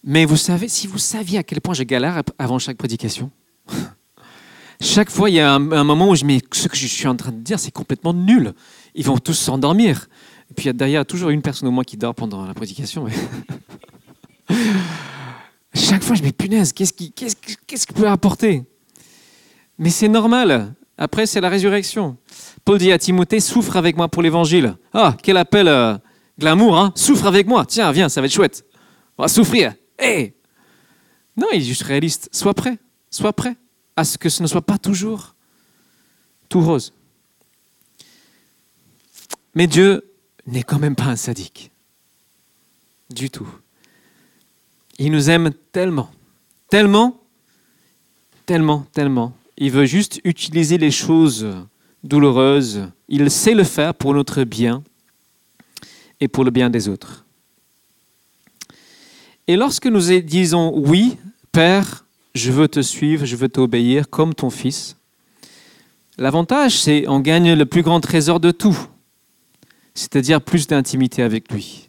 Mais 0.05 0.25
vous 0.25 0.37
savez, 0.37 0.69
si 0.69 0.87
vous 0.87 0.99
saviez 0.99 1.39
à 1.39 1.43
quel 1.43 1.61
point 1.61 1.75
je 1.75 1.83
galère 1.83 2.23
avant 2.39 2.59
chaque 2.59 2.77
prédication, 2.77 3.31
chaque 4.81 5.11
fois, 5.11 5.29
il 5.29 5.35
y 5.35 5.41
a 5.41 5.53
un, 5.55 5.85
moment 5.85 6.09
où 6.09 6.15
je 6.15 6.25
me 6.25 6.39
dis, 6.39 6.43
ce 6.53 6.67
que 6.67 6.77
je 6.77 6.87
suis 6.87 7.07
en 7.07 7.15
train 7.15 7.33
de 7.33 7.41
dire, 7.41 7.61
c'est 7.61 7.71
complètement 7.71 8.15
nul. 8.15 8.55
Ils 8.95 9.05
vont 9.05 9.19
tous 9.19 9.35
s'endormir. 9.35 10.09
Et 10.51 10.55
puis 10.55 10.71
il 10.71 10.89
y 10.89 10.97
a 10.97 11.05
toujours 11.05 11.29
une 11.31 11.43
personne 11.43 11.69
au 11.69 11.71
moins 11.71 11.85
qui 11.85 11.99
dort 11.99 12.15
pendant 12.15 12.47
la 12.47 12.55
prédication. 12.55 13.07
Chaque 15.75 16.03
fois, 16.03 16.17
je 16.17 16.23
me 16.23 16.31
punaise, 16.31 16.73
qu'est-ce 16.73 16.95
qui, 16.95 17.13
qu'est-ce, 17.13 17.37
qu'est-ce 17.67 17.87
peut 17.87 18.09
apporter? 18.09 18.65
Mais 19.79 19.91
c'est 19.91 20.09
normal. 20.09 20.75
Après, 20.97 21.27
c'est 21.27 21.41
la 21.41 21.51
résurrection. 21.51 22.17
Paul 22.65 22.79
dit 22.79 22.91
à 22.91 22.99
Timothée, 22.99 23.41
souffre 23.41 23.77
avec 23.77 23.97
moi 23.97 24.09
pour 24.09 24.23
l'évangile. 24.23 24.77
Ah, 24.93 25.17
quel 25.23 25.37
appel 25.37 25.69
euh, 25.69 25.97
glamour, 26.39 26.79
hein 26.79 26.93
Souffre 26.97 27.27
avec 27.27 27.47
moi. 27.47 27.65
Tiens, 27.67 27.93
viens, 27.93 28.09
ça 28.09 28.21
va 28.21 28.27
être 28.27 28.33
chouette. 28.33 28.65
On 29.19 29.23
va 29.23 29.29
souffrir. 29.29 29.75
Hé 29.99 30.35
Non, 31.37 31.47
il 31.53 31.61
est 31.61 31.65
juste 31.65 31.83
réaliste. 31.83 32.31
Sois 32.33 32.55
prêt. 32.55 32.79
Sois 33.11 33.33
prêt 33.33 33.57
à 34.01 34.05
ce 34.05 34.17
que 34.17 34.31
ce 34.31 34.43
ne 34.43 34.49
soit 34.49 34.63
pas 34.63 34.79
toujours 34.79 35.35
tout 36.49 36.61
rose. 36.61 36.93
Mais 39.55 39.67
Dieu 39.67 40.11
n'est 40.47 40.63
quand 40.63 40.79
même 40.79 40.97
pas 40.97 41.05
un 41.05 41.17
sadique. 41.17 41.71
Du 43.11 43.29
tout. 43.29 43.49
Il 44.99 45.13
nous 45.13 45.29
aime 45.29 45.53
tellement, 45.73 46.11
tellement, 46.71 47.21
tellement, 48.47 48.87
tellement. 48.93 49.35
Il 49.59 49.71
veut 49.71 49.85
juste 49.85 50.21
utiliser 50.25 50.79
les 50.79 50.91
choses 50.91 51.47
douloureuses. 52.03 52.89
Il 53.09 53.31
sait 53.31 53.55
le 53.55 53.65
faire 53.65 53.95
pour 53.95 54.15
notre 54.15 54.45
bien 54.45 54.83
et 56.21 56.29
pour 56.29 56.45
le 56.45 56.51
bien 56.51 56.71
des 56.71 56.89
autres. 56.89 57.27
Et 59.47 59.57
lorsque 59.57 59.87
nous 59.87 60.21
disons 60.21 60.73
oui, 60.75 61.19
Père, 61.53 62.07
je 62.35 62.53
veux 62.53 62.69
te 62.69 62.81
suivre, 62.81 63.25
je 63.25 63.37
veux 63.37 63.49
t'obéir 63.49 64.09
comme 64.09 64.35
ton 64.35 64.51
fils, 64.51 64.97
l'avantage 66.19 66.81
c'est 66.81 67.09
on 67.09 67.21
gagne 67.21 67.55
le 67.55 67.67
plus 67.67 67.83
grand 67.83 68.01
trésor 68.01 68.41
de 68.41 68.51
tout, 68.51 68.79
c'est-à-dire 69.95 70.41
plus 70.41 70.67
d'intimité 70.67 71.23
avec 71.23 71.51
lui. 71.53 71.89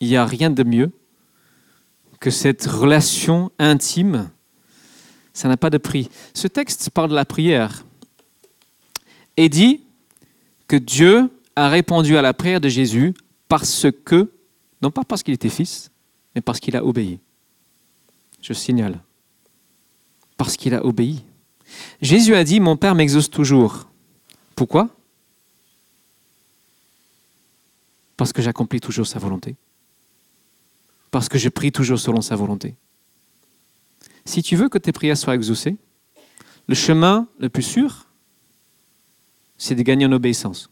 Il 0.00 0.08
n'y 0.08 0.16
a 0.16 0.26
rien 0.26 0.50
de 0.50 0.62
mieux 0.62 0.92
que 2.20 2.30
cette 2.30 2.64
relation 2.64 3.50
intime. 3.58 4.30
Ça 5.32 5.48
n'a 5.48 5.56
pas 5.56 5.70
de 5.70 5.78
prix. 5.78 6.08
Ce 6.32 6.46
texte 6.46 6.90
parle 6.90 7.10
de 7.10 7.14
la 7.14 7.24
prière 7.24 7.84
et 9.36 9.48
dit 9.48 9.80
que 10.68 10.76
Dieu 10.76 11.30
a 11.56 11.68
répondu 11.68 12.16
à 12.16 12.22
la 12.22 12.32
prière 12.32 12.60
de 12.60 12.68
Jésus 12.68 13.14
parce 13.48 13.86
que, 14.04 14.32
non 14.80 14.90
pas 14.90 15.04
parce 15.04 15.22
qu'il 15.22 15.34
était 15.34 15.48
fils, 15.48 15.90
mais 16.34 16.40
parce 16.40 16.60
qu'il 16.60 16.76
a 16.76 16.84
obéi. 16.84 17.18
Je 18.40 18.52
signale. 18.52 19.00
Parce 20.36 20.56
qu'il 20.56 20.74
a 20.74 20.84
obéi. 20.84 21.22
Jésus 22.00 22.34
a 22.34 22.44
dit, 22.44 22.60
mon 22.60 22.76
Père 22.76 22.94
m'exauce 22.94 23.30
toujours. 23.30 23.86
Pourquoi? 24.54 24.88
Parce 28.16 28.32
que 28.32 28.42
j'accomplis 28.42 28.80
toujours 28.80 29.06
sa 29.06 29.18
volonté. 29.18 29.56
Parce 31.10 31.28
que 31.28 31.38
je 31.38 31.48
prie 31.48 31.72
toujours 31.72 31.98
selon 31.98 32.20
sa 32.20 32.36
volonté. 32.36 32.74
Si 34.24 34.42
tu 34.42 34.56
veux 34.56 34.68
que 34.68 34.78
tes 34.78 34.92
prières 34.92 35.16
soient 35.16 35.34
exaucées, 35.34 35.76
le 36.66 36.74
chemin 36.74 37.26
le 37.38 37.48
plus 37.48 37.62
sûr, 37.62 38.06
c'est 39.58 39.74
de 39.74 39.82
gagner 39.82 40.06
en 40.06 40.12
obéissance. 40.12 40.70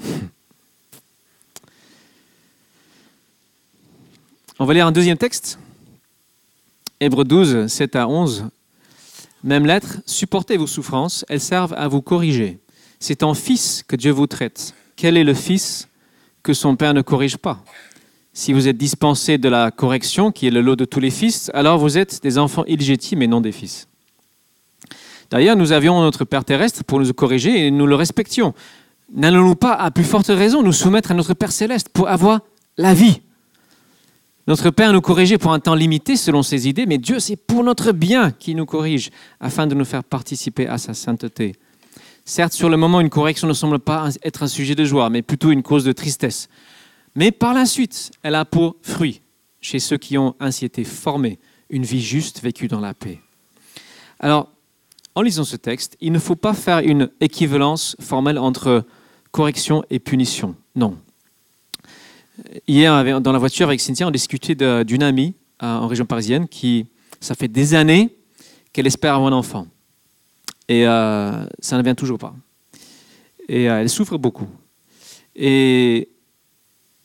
On 4.58 4.64
va 4.64 4.74
lire 4.74 4.86
un 4.86 4.92
deuxième 4.92 5.16
texte. 5.16 5.58
Hébreux 7.00 7.24
12, 7.24 7.68
7 7.68 7.94
à 7.96 8.08
11. 8.08 8.48
Même 9.44 9.66
lettre, 9.66 9.98
supportez 10.06 10.56
vos 10.56 10.66
souffrances, 10.66 11.24
elles 11.28 11.40
servent 11.40 11.74
à 11.74 11.88
vous 11.88 12.02
corriger. 12.02 12.58
C'est 12.98 13.22
en 13.22 13.34
fils 13.34 13.84
que 13.86 13.96
Dieu 13.96 14.10
vous 14.10 14.26
traite. 14.26 14.74
Quel 14.96 15.16
est 15.16 15.24
le 15.24 15.34
fils 15.34 15.88
que 16.42 16.52
son 16.52 16.74
père 16.74 16.94
ne 16.94 17.02
corrige 17.02 17.36
pas? 17.36 17.62
Si 18.32 18.52
vous 18.52 18.68
êtes 18.68 18.76
dispensé 18.76 19.38
de 19.38 19.48
la 19.48 19.70
correction, 19.70 20.32
qui 20.32 20.46
est 20.46 20.50
le 20.50 20.60
lot 20.60 20.76
de 20.76 20.84
tous 20.84 21.00
les 21.00 21.10
fils, 21.10 21.50
alors 21.54 21.78
vous 21.78 21.98
êtes 21.98 22.22
des 22.22 22.38
enfants 22.38 22.64
illégitimes 22.66 23.22
et 23.22 23.26
non 23.26 23.40
des 23.40 23.52
fils. 23.52 23.88
D'ailleurs, 25.30 25.56
nous 25.56 25.72
avions 25.72 26.00
notre 26.00 26.24
Père 26.24 26.44
terrestre 26.44 26.82
pour 26.84 27.00
nous 27.00 27.12
corriger 27.12 27.66
et 27.66 27.70
nous 27.70 27.86
le 27.86 27.94
respections. 27.94 28.54
N'allons-nous 29.12 29.54
pas, 29.54 29.74
à 29.74 29.90
plus 29.90 30.04
forte 30.04 30.28
raison, 30.28 30.62
nous 30.62 30.72
soumettre 30.72 31.10
à 31.10 31.14
notre 31.14 31.34
Père 31.34 31.52
céleste 31.52 31.88
pour 31.90 32.08
avoir 32.08 32.40
la 32.76 32.94
vie? 32.94 33.20
Notre 34.48 34.70
Père 34.70 34.94
nous 34.94 35.02
corrigeait 35.02 35.36
pour 35.36 35.52
un 35.52 35.60
temps 35.60 35.74
limité 35.74 36.16
selon 36.16 36.42
ses 36.42 36.68
idées, 36.68 36.86
mais 36.86 36.96
Dieu, 36.96 37.20
c'est 37.20 37.36
pour 37.36 37.62
notre 37.62 37.92
bien 37.92 38.30
qu'il 38.30 38.56
nous 38.56 38.64
corrige, 38.64 39.10
afin 39.40 39.66
de 39.66 39.74
nous 39.74 39.84
faire 39.84 40.02
participer 40.02 40.66
à 40.66 40.78
sa 40.78 40.94
sainteté. 40.94 41.54
Certes, 42.24 42.54
sur 42.54 42.70
le 42.70 42.78
moment, 42.78 43.02
une 43.02 43.10
correction 43.10 43.46
ne 43.46 43.52
semble 43.52 43.78
pas 43.78 44.08
être 44.22 44.42
un 44.42 44.46
sujet 44.46 44.74
de 44.74 44.86
joie, 44.86 45.10
mais 45.10 45.20
plutôt 45.20 45.50
une 45.50 45.62
cause 45.62 45.84
de 45.84 45.92
tristesse. 45.92 46.48
Mais 47.14 47.30
par 47.30 47.52
la 47.52 47.66
suite, 47.66 48.10
elle 48.22 48.34
a 48.34 48.46
pour 48.46 48.76
fruit, 48.80 49.20
chez 49.60 49.80
ceux 49.80 49.98
qui 49.98 50.16
ont 50.16 50.34
ainsi 50.40 50.64
été 50.64 50.82
formés, 50.82 51.38
une 51.68 51.84
vie 51.84 52.00
juste 52.00 52.40
vécue 52.40 52.68
dans 52.68 52.80
la 52.80 52.94
paix. 52.94 53.20
Alors, 54.18 54.50
en 55.14 55.20
lisant 55.20 55.44
ce 55.44 55.56
texte, 55.56 55.98
il 56.00 56.10
ne 56.10 56.18
faut 56.18 56.36
pas 56.36 56.54
faire 56.54 56.78
une 56.78 57.10
équivalence 57.20 57.96
formelle 58.00 58.38
entre 58.38 58.86
correction 59.30 59.84
et 59.90 59.98
punition. 59.98 60.56
Non. 60.74 60.96
Hier, 62.66 63.20
dans 63.20 63.32
la 63.32 63.38
voiture 63.38 63.66
avec 63.66 63.80
Cynthia, 63.80 64.06
on 64.06 64.10
discutait 64.10 64.54
d'une 64.84 65.02
amie 65.02 65.34
euh, 65.62 65.66
en 65.66 65.88
région 65.88 66.04
parisienne 66.04 66.46
qui, 66.46 66.86
ça 67.20 67.34
fait 67.34 67.48
des 67.48 67.74
années 67.74 68.16
qu'elle 68.72 68.86
espère 68.86 69.14
avoir 69.14 69.32
un 69.32 69.36
enfant. 69.36 69.66
Et 70.68 70.86
euh, 70.86 71.44
ça 71.58 71.76
ne 71.76 71.82
vient 71.82 71.94
toujours 71.94 72.18
pas. 72.18 72.34
Et 73.48 73.68
euh, 73.68 73.80
elle 73.80 73.88
souffre 73.88 74.18
beaucoup. 74.18 74.46
Et 75.34 76.08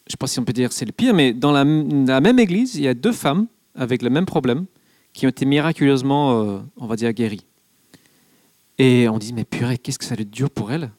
je 0.05 0.09
ne 0.09 0.11
sais 0.11 0.17
pas 0.17 0.27
si 0.27 0.39
on 0.39 0.45
peut 0.45 0.53
dire 0.53 0.69
que 0.69 0.75
c'est 0.75 0.85
le 0.85 0.91
pire, 0.91 1.13
mais 1.13 1.33
dans 1.33 1.51
la, 1.51 1.63
même 1.63 2.39
église, 2.39 2.75
il 2.75 2.83
y 2.83 2.87
a 2.87 2.93
deux 2.93 3.11
femmes 3.11 3.47
avec 3.73 4.01
le 4.01 4.09
même 4.09 4.25
problème 4.25 4.65
qui 5.13 5.25
ont 5.25 5.29
été 5.29 5.45
miraculeusement, 5.45 6.63
on 6.77 6.85
va 6.87 6.95
dire, 6.95 7.11
guéries. 7.13 7.45
Et 8.79 9.07
on 9.07 9.17
dit, 9.17 9.33
mais 9.33 9.45
purée, 9.45 9.77
qu'est-ce 9.77 9.99
que 9.99 10.05
ça 10.05 10.15
doit 10.15 10.23
être 10.23 10.31
dur 10.31 10.49
pour 10.49 10.71
elle 10.71 10.91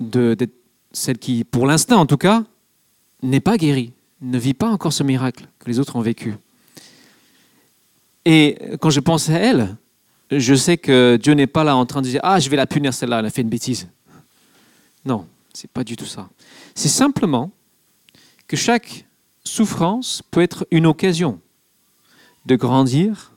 D'être 0.00 0.52
celle 0.92 1.18
qui, 1.18 1.44
pour 1.44 1.66
l'instant 1.66 2.00
en 2.00 2.06
tout 2.06 2.16
cas, 2.16 2.44
n'est 3.24 3.40
pas 3.40 3.56
guérie, 3.56 3.92
ne 4.20 4.38
vit 4.38 4.54
pas 4.54 4.68
encore 4.68 4.92
ce 4.92 5.02
miracle 5.02 5.48
que 5.58 5.66
les 5.66 5.78
autres 5.78 5.96
ont 5.96 6.00
vécu. 6.00 6.34
Et 8.24 8.58
quand 8.80 8.90
je 8.90 9.00
pense 9.00 9.28
à 9.28 9.34
elle, 9.34 9.76
je 10.30 10.54
sais 10.54 10.78
que 10.78 11.18
Dieu 11.20 11.34
n'est 11.34 11.46
pas 11.46 11.64
là 11.64 11.76
en 11.76 11.86
train 11.86 12.00
de 12.00 12.08
dire 12.08 12.20
Ah, 12.22 12.40
je 12.40 12.48
vais 12.48 12.56
la 12.56 12.66
punir 12.66 12.94
celle-là, 12.94 13.18
elle 13.18 13.26
a 13.26 13.30
fait 13.30 13.42
une 13.42 13.48
bêtise. 13.48 13.88
Non, 15.04 15.26
c'est 15.52 15.70
pas 15.70 15.84
du 15.84 15.96
tout 15.96 16.06
ça. 16.06 16.28
C'est 16.74 16.88
simplement 16.88 17.50
que 18.46 18.56
chaque 18.56 19.06
souffrance 19.44 20.22
peut 20.30 20.40
être 20.40 20.66
une 20.70 20.86
occasion 20.86 21.40
de 22.46 22.56
grandir, 22.56 23.32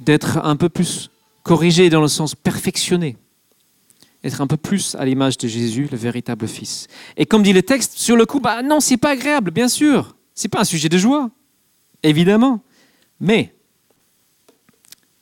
d'être 0.00 0.38
un 0.38 0.56
peu 0.56 0.68
plus 0.68 1.10
corriger 1.42 1.90
dans 1.90 2.00
le 2.00 2.08
sens 2.08 2.34
perfectionné, 2.34 3.16
être 4.24 4.40
un 4.40 4.46
peu 4.46 4.56
plus 4.56 4.94
à 4.96 5.04
l'image 5.04 5.38
de 5.38 5.46
Jésus, 5.46 5.88
le 5.90 5.96
véritable 5.96 6.48
Fils. 6.48 6.88
Et 7.16 7.26
comme 7.26 7.42
dit 7.42 7.52
le 7.52 7.62
texte, 7.62 7.98
sur 7.98 8.16
le 8.16 8.26
coup, 8.26 8.40
bah 8.40 8.62
non, 8.62 8.80
c'est 8.80 8.96
pas 8.96 9.10
agréable, 9.10 9.50
bien 9.50 9.68
sûr, 9.68 10.16
c'est 10.34 10.48
pas 10.48 10.60
un 10.60 10.64
sujet 10.64 10.88
de 10.88 10.98
joie, 10.98 11.30
évidemment, 12.02 12.62
mais 13.20 13.54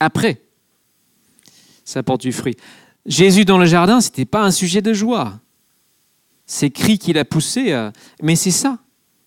après, 0.01 0.41
ça 1.85 2.03
porte 2.03 2.23
du 2.23 2.33
fruit. 2.33 2.57
Jésus 3.05 3.45
dans 3.45 3.59
le 3.59 3.67
jardin, 3.67 4.01
c'était 4.01 4.25
pas 4.25 4.43
un 4.43 4.51
sujet 4.51 4.81
de 4.81 4.93
joie. 4.93 5.41
Ces 6.47 6.71
cris 6.71 6.99
qu'il 6.99 7.19
a 7.19 7.25
poussés, 7.25 7.73
euh, 7.73 7.91
mais 8.23 8.37
c'est 8.37 8.51
ça, 8.51 8.79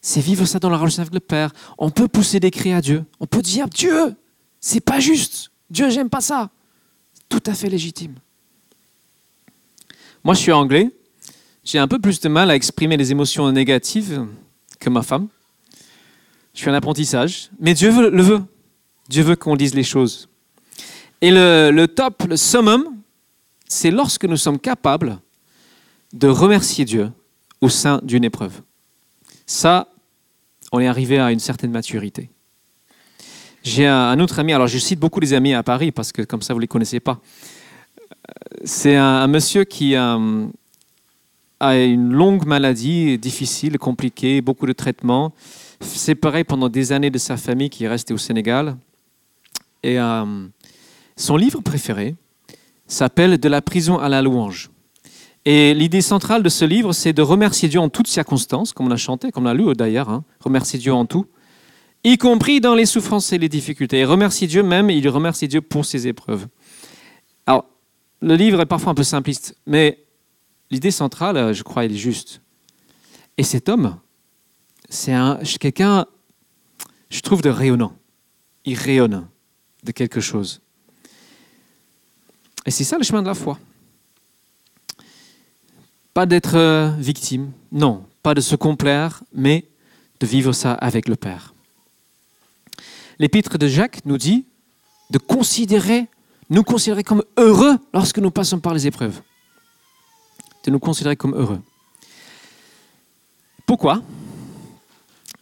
c'est 0.01 0.21
vivre 0.21 0.45
ça 0.45 0.59
dans 0.59 0.69
la 0.69 0.77
relation 0.77 1.01
avec 1.01 1.13
le 1.13 1.19
Père. 1.19 1.51
On 1.77 1.89
peut 1.89 2.07
pousser 2.07 2.39
des 2.39 2.51
cris 2.51 2.73
à 2.73 2.81
Dieu, 2.81 3.05
on 3.19 3.25
peut 3.25 3.41
dire 3.41 3.67
Dieu, 3.67 4.15
c'est 4.59 4.79
pas 4.79 4.99
juste, 4.99 5.51
Dieu 5.69 5.89
j'aime 5.89 6.09
pas 6.09 6.21
ça 6.21 6.49
tout 7.27 7.43
à 7.45 7.53
fait 7.53 7.69
légitime. 7.69 8.15
Moi, 10.25 10.33
je 10.33 10.39
suis 10.39 10.51
anglais. 10.51 10.89
J'ai 11.63 11.77
un 11.77 11.87
peu 11.87 11.99
plus 11.99 12.19
de 12.19 12.27
mal 12.29 12.49
à 12.49 12.55
exprimer 12.55 12.97
les 12.97 13.11
émotions 13.11 13.51
négatives 13.51 14.25
que 14.79 14.89
ma 14.89 15.03
femme. 15.03 15.27
Je 16.55 16.61
suis 16.61 16.69
en 16.71 16.73
apprentissage, 16.73 17.51
mais 17.59 17.75
Dieu 17.75 17.91
le 18.09 18.23
veut. 18.23 18.41
Dieu 19.07 19.21
veut 19.21 19.35
qu'on 19.35 19.55
dise 19.55 19.75
les 19.75 19.83
choses. 19.83 20.27
Et 21.21 21.29
le, 21.29 21.85
top, 21.85 22.23
le 22.27 22.37
summum, 22.37 22.97
c'est 23.67 23.91
lorsque 23.91 24.25
nous 24.25 24.35
sommes 24.35 24.57
capables 24.57 25.19
de 26.11 26.27
remercier 26.27 26.85
Dieu 26.85 27.11
au 27.61 27.69
sein 27.69 27.99
d'une 28.01 28.23
épreuve. 28.23 28.61
Ça, 29.45 29.89
on 30.71 30.79
est 30.79 30.87
arrivé 30.87 31.19
à 31.19 31.31
une 31.31 31.39
certaine 31.39 31.71
maturité. 31.71 32.31
J'ai 33.63 33.85
un, 33.85 34.19
autre 34.19 34.39
ami, 34.39 34.53
alors 34.53 34.67
je 34.67 34.79
cite 34.79 34.99
beaucoup 34.99 35.19
les 35.19 35.33
amis 35.33 35.53
à 35.53 35.61
Paris 35.61 35.91
parce 35.91 36.11
que 36.11 36.23
comme 36.23 36.41
ça 36.41 36.55
vous 36.55 36.59
ne 36.59 36.63
les 36.63 36.67
connaissez 36.67 36.99
pas. 36.99 37.21
C'est 38.63 38.95
un, 38.95 39.27
monsieur 39.27 39.63
qui 39.63 39.95
euh, 39.95 40.47
a 41.59 41.77
une 41.77 42.11
longue 42.11 42.45
maladie, 42.45 43.17
difficile, 43.17 43.77
compliquée, 43.77 44.41
beaucoup 44.41 44.65
de 44.65 44.73
traitements, 44.73 45.33
séparé 45.79 46.43
pendant 46.43 46.69
des 46.69 46.91
années 46.91 47.09
de 47.09 47.17
sa 47.17 47.37
famille 47.37 47.69
qui 47.69 47.85
est 47.85 47.87
restée 47.87 48.13
au 48.13 48.17
Sénégal. 48.17 48.77
Et 49.83 49.99
euh, 49.99 50.47
son 51.15 51.37
livre 51.37 51.61
préféré 51.61 52.15
s'appelle 52.87 53.37
De 53.37 53.49
la 53.49 53.61
prison 53.61 53.97
à 53.97 54.09
la 54.09 54.21
louange. 54.21 54.69
Et 55.45 55.75
l'idée 55.75 56.01
centrale 56.01 56.41
de 56.41 56.49
ce 56.49 56.65
livre, 56.65 56.91
c'est 56.91 57.13
de 57.13 57.21
remercier 57.21 57.69
Dieu 57.69 57.79
en 57.79 57.89
toutes 57.89 58.07
circonstances, 58.07 58.73
comme 58.73 58.87
on 58.87 58.91
a 58.91 58.97
chanté, 58.97 59.31
comme 59.31 59.43
on 59.45 59.49
a 59.49 59.53
lu 59.53 59.71
d'ailleurs, 59.75 60.09
hein, 60.09 60.23
remercier 60.39 60.79
Dieu 60.79 60.91
en 60.91 61.05
tout, 61.05 61.27
y 62.03 62.17
compris 62.17 62.61
dans 62.61 62.73
les 62.73 62.87
souffrances 62.87 63.31
et 63.31 63.37
les 63.37 63.49
difficultés. 63.49 63.99
Et 63.99 64.05
remercier 64.05 64.47
Dieu 64.47 64.63
même, 64.63 64.89
il 64.89 65.07
remercie 65.07 65.47
Dieu 65.47 65.61
pour 65.61 65.85
ses 65.85 66.07
épreuves. 66.07 66.47
Alors, 67.45 67.65
le 68.21 68.35
livre 68.35 68.61
est 68.61 68.65
parfois 68.65 68.91
un 68.91 68.95
peu 68.95 69.03
simpliste, 69.03 69.57
mais 69.65 70.03
l'idée 70.71 70.91
centrale, 70.91 71.53
je 71.53 71.63
crois, 71.63 71.85
est 71.85 71.93
juste. 71.93 72.41
Et 73.37 73.43
cet 73.43 73.69
homme, 73.69 73.99
c'est 74.89 75.13
quelqu'un, 75.59 76.05
je 77.09 77.19
trouve, 77.21 77.41
de 77.41 77.49
rayonnant. 77.49 77.95
Il 78.65 78.77
rayonne 78.77 79.27
de 79.83 79.91
quelque 79.91 80.21
chose. 80.21 80.61
Et 82.65 82.71
c'est 82.71 82.83
ça 82.83 82.97
le 82.97 83.03
chemin 83.03 83.21
de 83.21 83.27
la 83.27 83.35
foi. 83.35 83.59
Pas 86.13 86.25
d'être 86.25 86.55
euh, 86.55 86.91
victime, 86.97 87.51
non, 87.71 88.05
pas 88.23 88.33
de 88.33 88.41
se 88.41 88.55
complaire, 88.55 89.23
mais 89.33 89.67
de 90.19 90.25
vivre 90.25 90.53
ça 90.53 90.73
avec 90.73 91.07
le 91.07 91.15
Père. 91.15 91.53
L'épître 93.19 93.57
de 93.57 93.67
Jacques 93.67 93.99
nous 94.05 94.17
dit 94.17 94.45
de 95.11 95.17
considérer, 95.17 96.07
nous 96.49 96.63
considérer 96.63 97.03
comme 97.03 97.23
heureux 97.37 97.77
lorsque 97.93 98.19
nous 98.19 98.31
passons 98.31 98.59
par 98.59 98.73
les 98.73 98.87
épreuves. 98.87 99.21
De 100.63 100.71
nous 100.71 100.79
considérer 100.79 101.15
comme 101.15 101.35
heureux. 101.35 101.61
Pourquoi? 103.65 104.01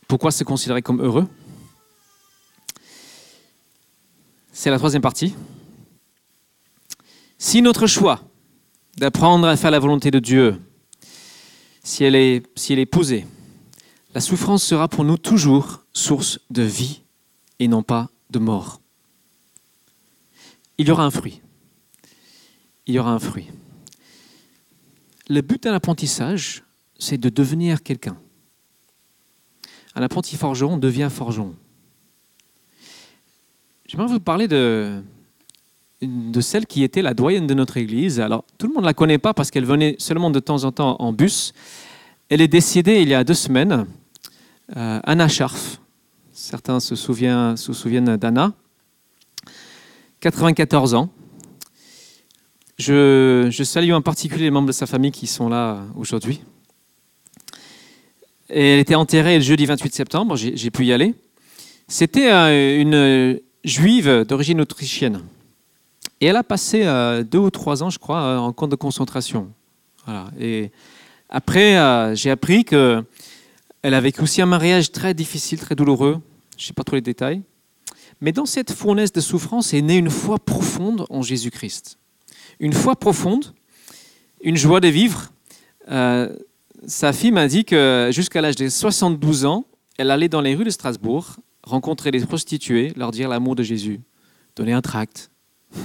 Pourquoi 0.07 0.31
se 0.31 0.43
considérer 0.43 0.81
comme 0.81 1.01
heureux? 1.01 1.27
C'est 4.51 4.69
la 4.69 4.77
troisième 4.77 5.01
partie. 5.01 5.35
Si 7.37 7.61
notre 7.61 7.87
choix 7.87 8.21
d'apprendre 8.97 9.47
à 9.47 9.57
faire 9.57 9.71
la 9.71 9.79
volonté 9.79 10.11
de 10.11 10.19
Dieu, 10.19 10.61
si 11.83 12.03
elle 12.03 12.15
est, 12.15 12.45
si 12.55 12.71
elle 12.71 12.79
est 12.79 12.85
posée, 12.85 13.25
la 14.13 14.21
souffrance 14.21 14.63
sera 14.63 14.87
pour 14.87 15.03
nous 15.03 15.17
toujours 15.17 15.83
source 15.91 16.39
de 16.49 16.61
vie 16.61 17.01
et 17.59 17.67
non 17.67 17.83
pas 17.83 18.09
de 18.29 18.39
mort. 18.39 18.79
Il 20.83 20.89
y 20.89 20.91
aura 20.91 21.05
un 21.05 21.11
fruit. 21.11 21.41
Il 22.87 22.95
y 22.95 22.99
aura 22.99 23.11
un 23.11 23.19
fruit. 23.19 23.47
Le 25.29 25.39
but 25.39 25.63
d'un 25.63 25.73
apprentissage, 25.73 26.63
c'est 26.99 27.17
de 27.17 27.29
devenir 27.29 27.83
quelqu'un. 27.83 28.17
Un 29.95 30.01
apprenti 30.01 30.35
forgeron 30.35 30.75
devient 30.77 31.07
forgeron. 31.09 31.55
J'aimerais 33.85 34.07
vous 34.07 34.19
parler 34.19 34.49
de, 34.49 35.01
celle 36.41 36.65
qui 36.65 36.83
était 36.83 37.01
la 37.01 37.13
doyenne 37.13 37.47
de 37.47 37.53
notre 37.53 37.77
Église. 37.77 38.19
Alors, 38.19 38.43
tout 38.57 38.67
le 38.67 38.73
monde 38.73 38.83
ne 38.83 38.87
la 38.87 38.93
connaît 38.93 39.19
pas 39.19 39.33
parce 39.33 39.51
qu'elle 39.51 39.63
venait 39.63 39.95
seulement 39.99 40.31
de 40.31 40.41
temps 40.41 40.65
en 40.65 40.73
temps 40.73 40.97
en 40.99 41.13
bus. 41.13 41.53
Elle 42.27 42.41
est 42.41 42.49
décédée 42.49 43.03
il 43.03 43.07
y 43.07 43.13
a 43.13 43.23
deux 43.23 43.35
semaines, 43.35 43.87
euh, 44.75 44.99
Anna 45.05 45.29
Scharf. 45.29 45.79
Certains 46.33 46.81
se 46.81 46.95
souviennent 46.97 48.17
d'Anna. 48.17 48.53
94 50.23 50.93
ans. 50.93 51.09
Je, 52.77 53.61
salue 53.65 53.91
en 53.91 54.01
particulier 54.01 54.45
les 54.45 54.51
membres 54.51 54.69
de 54.69 54.73
sa 54.73 54.85
famille 54.85 55.11
qui 55.11 55.27
sont 55.27 55.49
là 55.49 55.81
aujourd'hui. 55.97 56.41
elle 58.47 58.79
était 58.79 58.95
enterrée 58.95 59.35
le 59.35 59.43
jeudi 59.43 59.65
28 59.65 59.93
septembre, 59.93 60.37
j'ai 60.37 60.71
pu 60.71 60.85
y 60.85 60.93
aller. 60.93 61.13
C'était 61.89 62.31
euh, 62.31 62.79
une 62.79 63.41
juive 63.65 64.23
d'origine 64.23 64.61
autrichienne. 64.61 65.23
Et 66.21 66.27
elle 66.27 66.37
a 66.37 66.43
passé 66.43 66.83
euh, 66.85 67.23
deux 67.23 67.39
ou 67.39 67.49
trois 67.49 67.83
ans, 67.83 67.89
je 67.89 67.99
crois, 67.99 68.21
euh, 68.21 68.37
en 68.37 68.53
camp 68.53 68.69
de 68.69 68.77
concentration. 68.77 69.51
Et 70.39 70.71
après, 71.29 72.15
j'ai 72.15 72.31
appris 72.31 72.63
qu'elle 72.63 73.03
a 73.83 74.01
vécu 74.01 74.21
aussi 74.21 74.41
un 74.41 74.45
mariage 74.45 74.93
très 74.93 75.13
difficile, 75.13 75.59
très 75.59 75.75
douloureux. 75.75 76.21
Je 76.57 76.63
ne 76.63 76.67
sais 76.67 76.73
pas 76.73 76.83
trop 76.83 76.95
les 76.95 77.01
détails. 77.01 77.41
Mais 78.23 78.31
dans 78.31 78.45
cette 78.45 78.71
fournaise 78.71 79.11
de 79.11 79.19
souffrance 79.19 79.73
est 79.73 79.81
née 79.81 79.97
une 79.97 80.09
foi 80.09 80.39
profonde 80.39 81.05
en 81.09 81.21
Jésus-Christ. 81.21 81.99
Une 82.61 82.71
foi 82.71 82.95
profonde, 82.95 83.53
une 84.41 84.55
joie 84.55 84.79
de 84.79 84.87
vivre. 84.87 85.33
sa 85.85 87.11
fille 87.11 87.33
m'a 87.33 87.49
dit 87.49 87.65
que 87.65 88.11
jusqu'à 88.13 88.39
l'âge 88.39 88.55
de 88.55 88.69
72 88.69 89.43
ans, 89.43 89.65
elle 89.97 90.09
allait 90.09 90.29
dans 90.29 90.39
les 90.39 90.55
rues 90.55 90.63
de 90.63 90.69
Strasbourg 90.69 91.35
rencontrer 91.63 92.11
les 92.11 92.21
prostituées, 92.25 92.93
leur 92.95 93.11
dire 93.11 93.27
l'amour 93.27 93.57
de 93.57 93.63
Jésus, 93.63 93.99
donner 94.55 94.71
un 94.71 94.81
tract. 94.81 95.29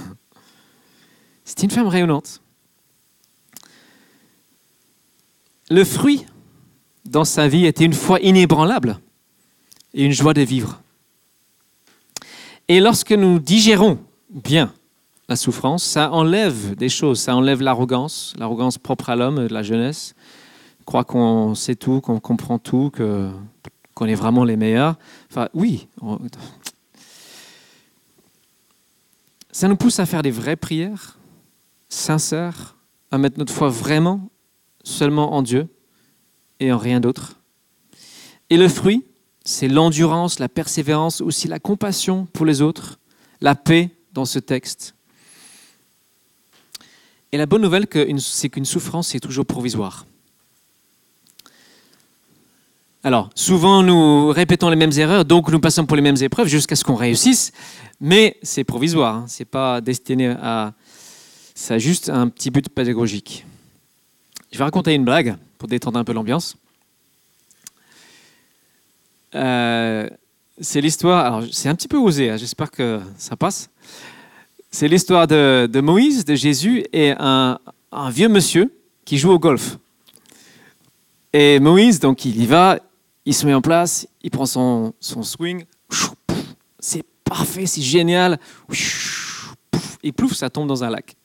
C'est 1.43 1.61
une 1.63 1.71
femme 1.71 1.87
rayonnante. 1.87 2.41
Le 5.69 5.83
fruit 5.83 6.25
dans 7.03 7.25
sa 7.25 7.49
vie 7.49 7.65
était 7.65 7.83
une 7.83 7.91
foi 7.91 8.21
inébranlable 8.21 9.01
et 9.93 10.05
une 10.05 10.13
joie 10.13 10.33
de 10.33 10.41
vivre. 10.41 10.81
Et 12.71 12.79
lorsque 12.79 13.11
nous 13.11 13.39
digérons 13.39 13.97
bien 14.29 14.71
la 15.27 15.35
souffrance, 15.35 15.83
ça 15.83 16.11
enlève 16.11 16.75
des 16.75 16.87
choses, 16.87 17.19
ça 17.19 17.35
enlève 17.35 17.63
l'arrogance, 17.63 18.35
l'arrogance 18.37 18.77
propre 18.77 19.09
à 19.09 19.15
l'homme 19.15 19.47
de 19.47 19.53
la 19.53 19.63
jeunesse, 19.63 20.13
croire 20.85 21.03
qu'on 21.03 21.55
sait 21.55 21.75
tout, 21.75 21.99
qu'on 21.99 22.19
comprend 22.19 22.59
tout, 22.59 22.91
qu'on 23.95 24.05
est 24.05 24.13
vraiment 24.13 24.43
les 24.43 24.55
meilleurs. 24.55 24.97
Enfin, 25.31 25.49
oui, 25.55 25.87
ça 29.51 29.67
nous 29.67 29.75
pousse 29.75 29.99
à 29.99 30.05
faire 30.05 30.21
des 30.21 30.29
vraies 30.29 30.55
prières, 30.55 31.17
sincère, 31.89 32.77
à 33.09 33.17
mettre 33.17 33.39
notre 33.39 33.53
foi 33.53 33.69
vraiment 33.69 34.29
seulement 34.83 35.33
en 35.33 35.41
Dieu 35.41 35.67
et 36.59 36.71
en 36.71 36.77
rien 36.77 36.99
d'autre. 36.99 37.39
Et 38.51 38.57
le 38.57 38.67
fruit, 38.67 39.05
c'est 39.43 39.67
l'endurance, 39.67 40.39
la 40.39 40.49
persévérance, 40.49 41.21
aussi 41.21 41.47
la 41.47 41.59
compassion 41.59 42.27
pour 42.33 42.45
les 42.45 42.61
autres, 42.61 42.99
la 43.41 43.55
paix 43.55 43.89
dans 44.13 44.25
ce 44.25 44.39
texte. 44.39 44.95
Et 47.31 47.37
la 47.37 47.45
bonne 47.45 47.61
nouvelle, 47.61 47.87
c'est 48.19 48.49
qu'une 48.49 48.65
souffrance 48.65 49.13
est 49.15 49.19
toujours 49.19 49.45
provisoire. 49.45 50.05
Alors, 53.03 53.29
souvent 53.33 53.81
nous 53.81 54.27
répétons 54.29 54.69
les 54.69 54.75
mêmes 54.75 54.91
erreurs, 54.97 55.23
donc 55.23 55.49
nous 55.49 55.59
passons 55.61 55.85
pour 55.85 55.95
les 55.95 56.01
mêmes 56.01 56.21
épreuves 56.21 56.47
jusqu'à 56.47 56.75
ce 56.75 56.83
qu'on 56.83 56.95
réussisse, 56.95 57.53
mais 58.01 58.37
c'est 58.43 58.65
provisoire, 58.65 59.15
hein. 59.15 59.25
ce 59.29 59.41
n'est 59.41 59.45
pas 59.45 59.79
destiné 59.79 60.27
à, 60.27 60.73
ça 61.55 61.77
juste 61.77 62.09
un 62.09 62.27
petit 62.27 62.51
but 62.51 62.67
pédagogique. 62.67 63.45
Je 64.51 64.57
vais 64.57 64.63
raconter 64.63 64.93
une 64.93 65.05
blague 65.05 65.37
pour 65.57 65.69
détendre 65.69 65.99
un 65.99 66.03
peu 66.03 66.13
l'ambiance. 66.13 66.57
Euh, 69.35 70.09
c'est 70.59 70.81
l'histoire, 70.81 71.25
alors 71.25 71.43
c'est 71.51 71.69
un 71.69 71.75
petit 71.75 71.87
peu 71.87 71.97
osé, 71.97 72.29
hein, 72.29 72.37
j'espère 72.37 72.71
que 72.71 72.99
ça 73.17 73.35
passe. 73.35 73.69
C'est 74.71 74.87
l'histoire 74.87 75.25
de, 75.27 75.81
Moïse, 75.81 76.25
de 76.25 76.35
Jésus 76.35 76.83
et 76.93 77.13
un, 77.17 77.59
vieux 78.09 78.27
monsieur 78.27 78.73
qui 79.05 79.17
joue 79.17 79.31
au 79.31 79.39
golf. 79.39 79.77
Et 81.33 81.59
Moïse, 81.59 81.99
donc 81.99 82.25
il 82.25 82.41
y 82.41 82.45
va, 82.45 82.79
il 83.25 83.33
se 83.33 83.45
met 83.45 83.53
en 83.53 83.61
place, 83.61 84.07
il 84.21 84.31
prend 84.31 84.45
son, 84.45 84.93
son 84.99 85.23
swing, 85.23 85.65
c'est 86.79 87.03
parfait, 87.23 87.65
c'est 87.65 87.81
génial, 87.81 88.39
et 90.03 90.11
plouf, 90.11 90.33
ça 90.33 90.49
tombe 90.49 90.67
dans 90.67 90.83
un 90.83 90.89
lac. 90.89 91.15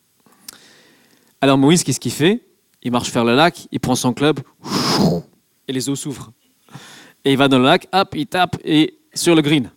Alors 1.41 1.59
Moïse, 1.59 1.83
qu'est-ce 1.83 2.01
qu'il 2.01 2.13
fait? 2.13 2.47
Il 2.83 2.93
marche 2.93 3.11
vers 3.11 3.25
le 3.25 3.35
lac, 3.35 3.67
il 3.73 3.81
prend 3.81 3.95
son 3.95 4.13
club, 4.13 4.41
et 5.69 5.73
les 5.73 5.89
eaux 5.89 5.97
s'ouvrent. 5.97 6.33
Et 7.25 7.33
il 7.33 7.39
va 7.39 7.49
dans 7.49 7.59
le 7.59 7.65
lac, 7.65 7.87
hop, 7.93 8.15
il 8.15 8.27
tape, 8.27 8.57
et 8.65 8.99
sur 9.15 9.35
le 9.35 9.43
green, 9.43 9.71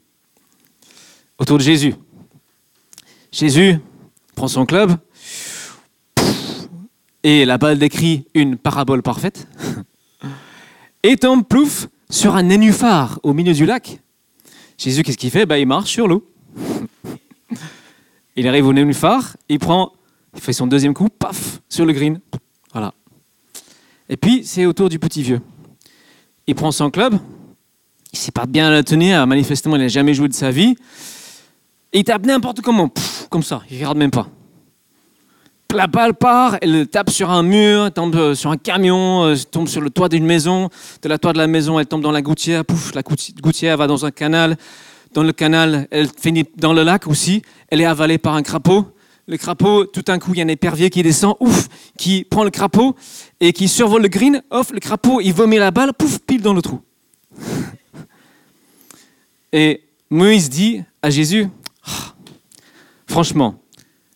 autour 1.38 1.57
de 1.57 1.63
Jésus. 1.63 1.95
Jésus 3.31 3.79
prend 4.36 4.47
son 4.47 4.65
club, 4.65 4.97
et 7.23 7.45
la 7.45 7.57
balle 7.57 7.79
décrit 7.79 8.25
une 8.33 8.57
parabole 8.57 9.01
parfaite, 9.01 9.47
et 11.03 11.15
tombe 11.17 11.45
plouf 11.45 11.88
sur 12.10 12.36
un 12.36 12.43
nénuphar 12.43 13.19
au 13.23 13.33
milieu 13.33 13.53
du 13.53 13.65
lac. 13.65 13.99
Jésus, 14.77 15.03
qu'est-ce 15.03 15.17
qu'il 15.17 15.31
fait? 15.31 15.45
Ben, 15.45 15.57
Il 15.57 15.67
marche 15.67 15.91
sur 15.91 16.07
l'eau. 16.07 16.29
Il 18.36 18.47
arrive 18.47 18.67
au 18.67 18.73
nénuphar, 18.73 19.36
il 19.49 19.57
prend 19.57 19.93
il 20.38 20.41
fait 20.41 20.53
son 20.53 20.67
deuxième 20.67 20.93
coup, 20.93 21.10
paf, 21.10 21.62
sur 21.67 21.83
le 21.83 21.93
green. 21.93 22.19
Voilà. 22.71 22.93
Et 24.07 24.17
puis, 24.17 24.43
c'est 24.45 24.67
au 24.67 24.73
tour 24.73 24.88
du 24.88 24.99
petit 24.99 25.23
vieux. 25.23 25.41
Il 26.45 26.53
prend 26.53 26.71
son 26.71 26.91
club, 26.91 27.17
il 28.13 28.19
sait 28.19 28.31
pas 28.31 28.45
bien 28.45 28.69
la 28.69 28.83
tenir, 28.83 29.25
manifestement, 29.27 29.75
il 29.75 29.81
n'a 29.81 29.87
jamais 29.87 30.13
joué 30.13 30.27
de 30.27 30.33
sa 30.33 30.51
vie. 30.51 30.75
Et 31.93 31.99
il 31.99 32.03
tape 32.03 32.25
n'importe 32.25 32.61
comment, 32.61 32.89
comme 33.29 33.43
ça, 33.43 33.61
il 33.69 33.77
regarde 33.77 33.97
même 33.97 34.11
pas. 34.11 34.27
La 35.73 35.87
balle 35.87 36.13
part, 36.13 36.57
elle 36.61 36.87
tape 36.87 37.09
sur 37.09 37.29
un 37.29 37.43
mur, 37.43 37.91
tombe 37.91 38.15
euh, 38.15 38.35
sur 38.35 38.51
un 38.51 38.57
camion, 38.57 39.25
euh, 39.25 39.35
tombe 39.35 39.67
sur 39.67 39.81
le 39.81 39.89
toit 39.89 40.07
d'une 40.07 40.25
maison. 40.25 40.69
De 41.01 41.09
la 41.09 41.17
toit 41.17 41.33
de 41.33 41.37
la 41.37 41.47
maison, 41.47 41.77
elle 41.77 41.87
tombe 41.87 42.01
dans 42.01 42.11
la 42.11 42.21
gouttière, 42.21 42.63
pouf, 42.63 42.93
la 42.93 43.01
gouttière 43.03 43.75
va 43.75 43.87
dans 43.87 44.05
un 44.05 44.11
canal. 44.11 44.55
Dans 45.13 45.23
le 45.23 45.33
canal, 45.33 45.87
elle 45.91 46.07
finit 46.07 46.45
dans 46.55 46.71
le 46.71 46.83
lac 46.83 47.07
aussi. 47.07 47.41
Elle 47.67 47.81
est 47.81 47.85
avalée 47.85 48.17
par 48.17 48.35
un 48.35 48.43
crapaud 48.43 48.85
le 49.27 49.37
crapaud, 49.37 49.85
tout 49.85 50.01
d'un 50.01 50.19
coup, 50.19 50.33
il 50.33 50.37
y 50.37 50.41
a 50.41 50.45
un 50.45 50.47
épervier 50.47 50.89
qui 50.89 51.03
descend, 51.03 51.35
ouf, 51.41 51.67
qui 51.97 52.23
prend 52.23 52.45
le 52.45 52.49
crapaud 52.49 52.95
et 53.41 53.51
qui 53.51 53.67
survole 53.67 54.03
le 54.03 54.07
green, 54.07 54.41
off, 54.51 54.71
le 54.71 54.79
crapaud, 54.79 55.19
il 55.21 55.33
vomit 55.33 55.57
la 55.57 55.69
balle, 55.71 55.93
pouf, 55.93 56.19
pile 56.19 56.41
dans 56.41 56.53
le 56.53 56.61
trou. 56.61 56.79
Et 59.51 59.83
Moïse 60.10 60.49
dit 60.49 60.83
à 61.01 61.10
Jésus, 61.10 61.47
ah, 61.86 62.13
franchement, 63.05 63.62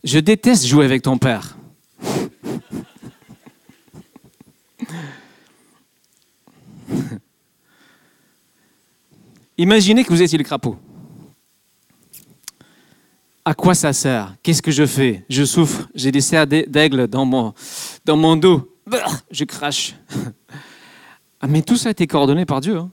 je 0.03 0.19
déteste 0.19 0.65
jouer 0.65 0.85
avec 0.85 1.01
ton 1.01 1.17
père. 1.17 1.57
Imaginez 9.57 10.03
que 10.03 10.09
vous 10.09 10.21
étiez 10.21 10.37
le 10.37 10.43
crapaud. 10.43 10.77
À 13.43 13.53
quoi 13.53 13.73
ça 13.73 13.93
sert? 13.93 14.35
Qu'est-ce 14.43 14.61
que 14.61 14.71
je 14.71 14.85
fais? 14.85 15.25
Je 15.29 15.45
souffre, 15.45 15.87
j'ai 15.95 16.11
des 16.11 16.21
serres 16.21 16.47
d'aigle 16.47 17.07
dans 17.07 17.25
mon, 17.25 17.53
dans 18.05 18.17
mon 18.17 18.35
dos. 18.35 18.77
Je 19.31 19.45
crache. 19.45 19.95
Ah, 21.43 21.47
mais 21.47 21.63
tout 21.63 21.75
ça 21.75 21.89
a 21.89 21.91
été 21.91 22.05
coordonné 22.05 22.45
par 22.45 22.61
Dieu. 22.61 22.77
Hein. 22.77 22.91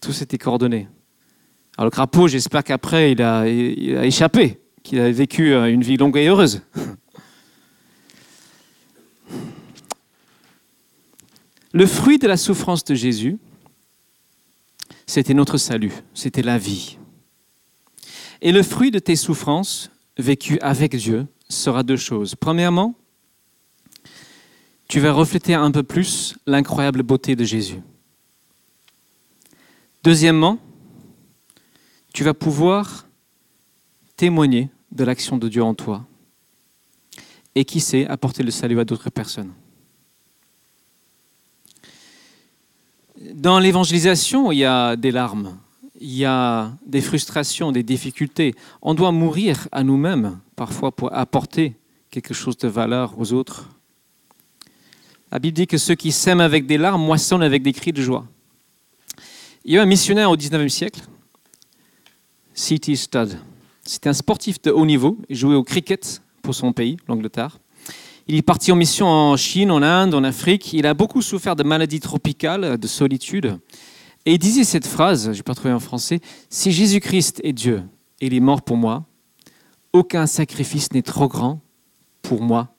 Tout 0.00 0.12
ça 0.12 0.20
a 0.20 0.22
été 0.22 0.38
coordonné. 0.38 0.86
Alors 1.78 1.86
le 1.86 1.90
crapaud, 1.92 2.26
j'espère 2.26 2.64
qu'après, 2.64 3.12
il 3.12 3.22
a, 3.22 3.46
il 3.46 3.96
a 3.96 4.04
échappé, 4.04 4.58
qu'il 4.82 4.98
a 4.98 5.08
vécu 5.12 5.54
euh, 5.54 5.72
une 5.72 5.82
vie 5.82 5.96
longue 5.96 6.16
et 6.16 6.26
heureuse. 6.26 6.60
Le 11.72 11.86
fruit 11.86 12.18
de 12.18 12.26
la 12.26 12.36
souffrance 12.36 12.82
de 12.82 12.96
Jésus, 12.96 13.38
c'était 15.06 15.34
notre 15.34 15.56
salut, 15.56 15.92
c'était 16.14 16.42
la 16.42 16.58
vie. 16.58 16.98
Et 18.42 18.50
le 18.50 18.64
fruit 18.64 18.90
de 18.90 18.98
tes 18.98 19.14
souffrances 19.14 19.92
vécues 20.16 20.58
avec 20.58 20.96
Dieu 20.96 21.28
sera 21.48 21.84
deux 21.84 21.96
choses. 21.96 22.34
Premièrement, 22.34 22.96
tu 24.88 24.98
vas 24.98 25.12
refléter 25.12 25.54
un 25.54 25.70
peu 25.70 25.84
plus 25.84 26.36
l'incroyable 26.44 27.04
beauté 27.04 27.36
de 27.36 27.44
Jésus. 27.44 27.80
Deuxièmement, 30.02 30.58
tu 32.18 32.24
vas 32.24 32.34
pouvoir 32.34 33.06
témoigner 34.16 34.70
de 34.90 35.04
l'action 35.04 35.38
de 35.38 35.48
Dieu 35.48 35.62
en 35.62 35.72
toi 35.72 36.04
et 37.54 37.64
qui 37.64 37.78
sait 37.78 38.08
apporter 38.08 38.42
le 38.42 38.50
salut 38.50 38.80
à 38.80 38.84
d'autres 38.84 39.08
personnes. 39.08 39.52
Dans 43.34 43.60
l'évangélisation, 43.60 44.50
il 44.50 44.58
y 44.58 44.64
a 44.64 44.96
des 44.96 45.12
larmes, 45.12 45.60
il 46.00 46.12
y 46.12 46.24
a 46.24 46.72
des 46.84 47.02
frustrations, 47.02 47.70
des 47.70 47.84
difficultés. 47.84 48.56
On 48.82 48.94
doit 48.94 49.12
mourir 49.12 49.68
à 49.70 49.84
nous-mêmes 49.84 50.40
parfois 50.56 50.90
pour 50.90 51.14
apporter 51.14 51.76
quelque 52.10 52.34
chose 52.34 52.56
de 52.56 52.66
valeur 52.66 53.16
aux 53.16 53.32
autres. 53.32 53.68
La 55.30 55.38
Bible 55.38 55.54
dit 55.54 55.68
que 55.68 55.78
ceux 55.78 55.94
qui 55.94 56.10
sèment 56.10 56.40
avec 56.40 56.66
des 56.66 56.78
larmes 56.78 57.00
moissonnent 57.04 57.44
avec 57.44 57.62
des 57.62 57.72
cris 57.72 57.92
de 57.92 58.02
joie. 58.02 58.26
Il 59.64 59.72
y 59.72 59.78
a 59.78 59.82
un 59.82 59.86
missionnaire 59.86 60.32
au 60.32 60.36
19e 60.36 60.68
siècle, 60.68 61.02
C.T. 62.58 62.96
Studd. 62.96 63.38
C'était 63.84 64.08
un 64.08 64.12
sportif 64.12 64.60
de 64.60 64.72
haut 64.72 64.84
niveau. 64.84 65.16
Il 65.28 65.36
jouait 65.36 65.54
au 65.54 65.62
cricket 65.62 66.20
pour 66.42 66.56
son 66.56 66.72
pays, 66.72 66.96
l'Angleterre. 67.06 67.60
Il 68.26 68.34
est 68.34 68.42
parti 68.42 68.72
en 68.72 68.76
mission 68.76 69.06
en 69.06 69.36
Chine, 69.36 69.70
en 69.70 69.80
Inde, 69.80 70.12
en 70.12 70.24
Afrique. 70.24 70.72
Il 70.72 70.84
a 70.84 70.92
beaucoup 70.92 71.22
souffert 71.22 71.54
de 71.54 71.62
maladies 71.62 72.00
tropicales, 72.00 72.76
de 72.76 72.86
solitude. 72.88 73.60
Et 74.26 74.32
il 74.32 74.38
disait 74.38 74.64
cette 74.64 74.88
phrase, 74.88 75.30
je 75.32 75.36
n'ai 75.36 75.42
pas 75.44 75.54
trouvé 75.54 75.72
en 75.72 75.78
français, 75.78 76.18
Si 76.50 76.72
Jésus-Christ 76.72 77.40
est 77.44 77.52
Dieu 77.52 77.84
et 78.20 78.26
il 78.26 78.34
est 78.34 78.40
mort 78.40 78.62
pour 78.62 78.76
moi, 78.76 79.04
aucun 79.92 80.26
sacrifice 80.26 80.92
n'est 80.92 81.02
trop 81.02 81.28
grand 81.28 81.60
pour 82.22 82.42
moi, 82.42 82.74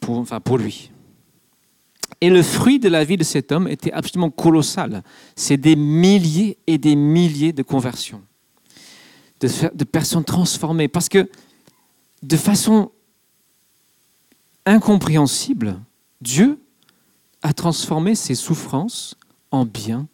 pour, 0.00 0.16
enfin 0.16 0.38
pour 0.38 0.58
lui. 0.58 0.92
Et 2.20 2.30
le 2.30 2.44
fruit 2.44 2.78
de 2.78 2.88
la 2.88 3.02
vie 3.02 3.16
de 3.16 3.24
cet 3.24 3.50
homme 3.50 3.66
était 3.66 3.92
absolument 3.92 4.30
colossal. 4.30 5.02
C'est 5.34 5.56
des 5.56 5.74
milliers 5.74 6.56
et 6.68 6.78
des 6.78 6.94
milliers 6.94 7.52
de 7.52 7.64
conversions, 7.64 8.22
de, 9.40 9.84
personnes 9.84 10.24
transformées. 10.24 10.88
Parce 10.88 11.08
que 11.08 11.28
de 12.22 12.36
façon 12.36 12.90
incompréhensible, 14.66 15.80
Dieu 16.20 16.58
a 17.42 17.52
transformé 17.52 18.14
ses 18.14 18.34
souffrances 18.34 19.14
en 19.50 19.64
bien, 19.64 20.06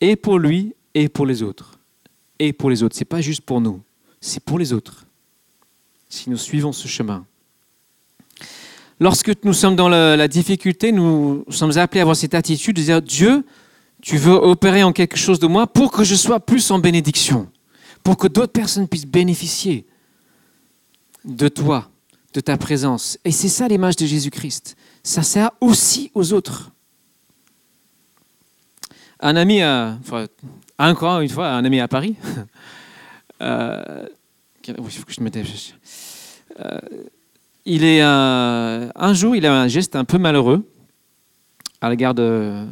et 0.00 0.16
pour 0.16 0.38
lui 0.38 0.74
et 0.94 1.08
pour 1.08 1.26
les 1.26 1.42
autres. 1.42 1.78
Et 2.38 2.52
pour 2.52 2.70
les 2.70 2.82
autres. 2.82 2.96
Ce 2.96 3.00
n'est 3.00 3.06
pas 3.06 3.20
juste 3.20 3.42
pour 3.42 3.60
nous, 3.60 3.80
c'est 4.20 4.42
pour 4.42 4.58
les 4.58 4.72
autres. 4.72 5.06
Si 6.08 6.28
nous 6.28 6.36
suivons 6.36 6.72
ce 6.72 6.88
chemin. 6.88 7.24
Lorsque 8.98 9.32
nous 9.44 9.54
sommes 9.54 9.76
dans 9.76 9.88
la, 9.88 10.28
difficulté, 10.28 10.92
nous 10.92 11.44
sommes 11.48 11.78
appelés 11.78 12.00
à 12.00 12.02
avoir 12.02 12.16
cette 12.16 12.34
attitude 12.34 12.76
de 12.76 12.82
dire 12.82 13.00
Dieu, 13.00 13.46
tu 14.02 14.18
veux 14.18 14.34
opérer 14.34 14.82
en 14.82 14.92
quelque 14.92 15.16
chose 15.16 15.38
de 15.38 15.46
moi 15.46 15.66
pour 15.66 15.90
que 15.90 16.04
je 16.04 16.14
sois 16.14 16.38
plus 16.38 16.70
en 16.70 16.78
bénédiction, 16.78 17.49
pour 18.02 18.16
que 18.16 18.26
d'autres 18.28 18.52
personnes 18.52 18.88
puissent 18.88 19.06
bénéficier 19.06 19.86
de 21.24 21.48
toi, 21.48 21.90
de 22.34 22.40
ta 22.40 22.56
présence. 22.56 23.18
Et 23.24 23.30
c'est 23.30 23.48
ça 23.48 23.68
l'image 23.68 23.96
de 23.96 24.06
Jésus-Christ. 24.06 24.76
Ça 25.02 25.22
sert 25.22 25.50
aussi 25.60 26.10
aux 26.14 26.32
autres 26.32 26.70
un 29.22 29.36
ami, 29.36 29.60
encore 30.78 31.20
une 31.20 31.28
fois, 31.28 31.50
un 31.50 31.64
ami 31.64 31.78
à 31.80 31.88
Paris. 31.88 32.16
euh, 33.42 34.06
il 34.66 34.74
faut 34.74 35.04
que 35.04 35.12
je 35.12 35.20
me 35.20 35.30
euh, 36.60 36.78
il 37.66 37.84
est 37.84 38.00
un, 38.00 38.90
un 38.94 39.14
jour, 39.14 39.36
il 39.36 39.44
a 39.46 39.54
un 39.54 39.68
geste 39.68 39.94
un 39.94 40.04
peu 40.04 40.18
malheureux 40.18 40.66
à 41.80 41.90
l'égard 41.90 42.14
de 42.14 42.66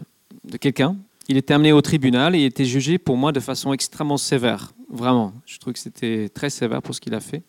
quelqu'un. 0.58 0.96
Il 1.28 1.36
était 1.36 1.54
amené 1.54 1.72
au 1.72 1.82
tribunal 1.82 2.34
et 2.34 2.40
il 2.40 2.44
était 2.44 2.64
jugé 2.64 2.98
pour 2.98 3.16
moi 3.16 3.32
de 3.32 3.40
façon 3.40 3.72
extrêmement 3.72 4.16
sévère. 4.16 4.72
Vraiment, 4.90 5.34
je 5.44 5.58
trouve 5.58 5.74
que 5.74 5.78
c'était 5.78 6.28
très 6.30 6.50
sévère 6.50 6.80
pour 6.82 6.94
ce 6.94 7.00
qu'il 7.00 7.14
a 7.14 7.20
fait. 7.20 7.42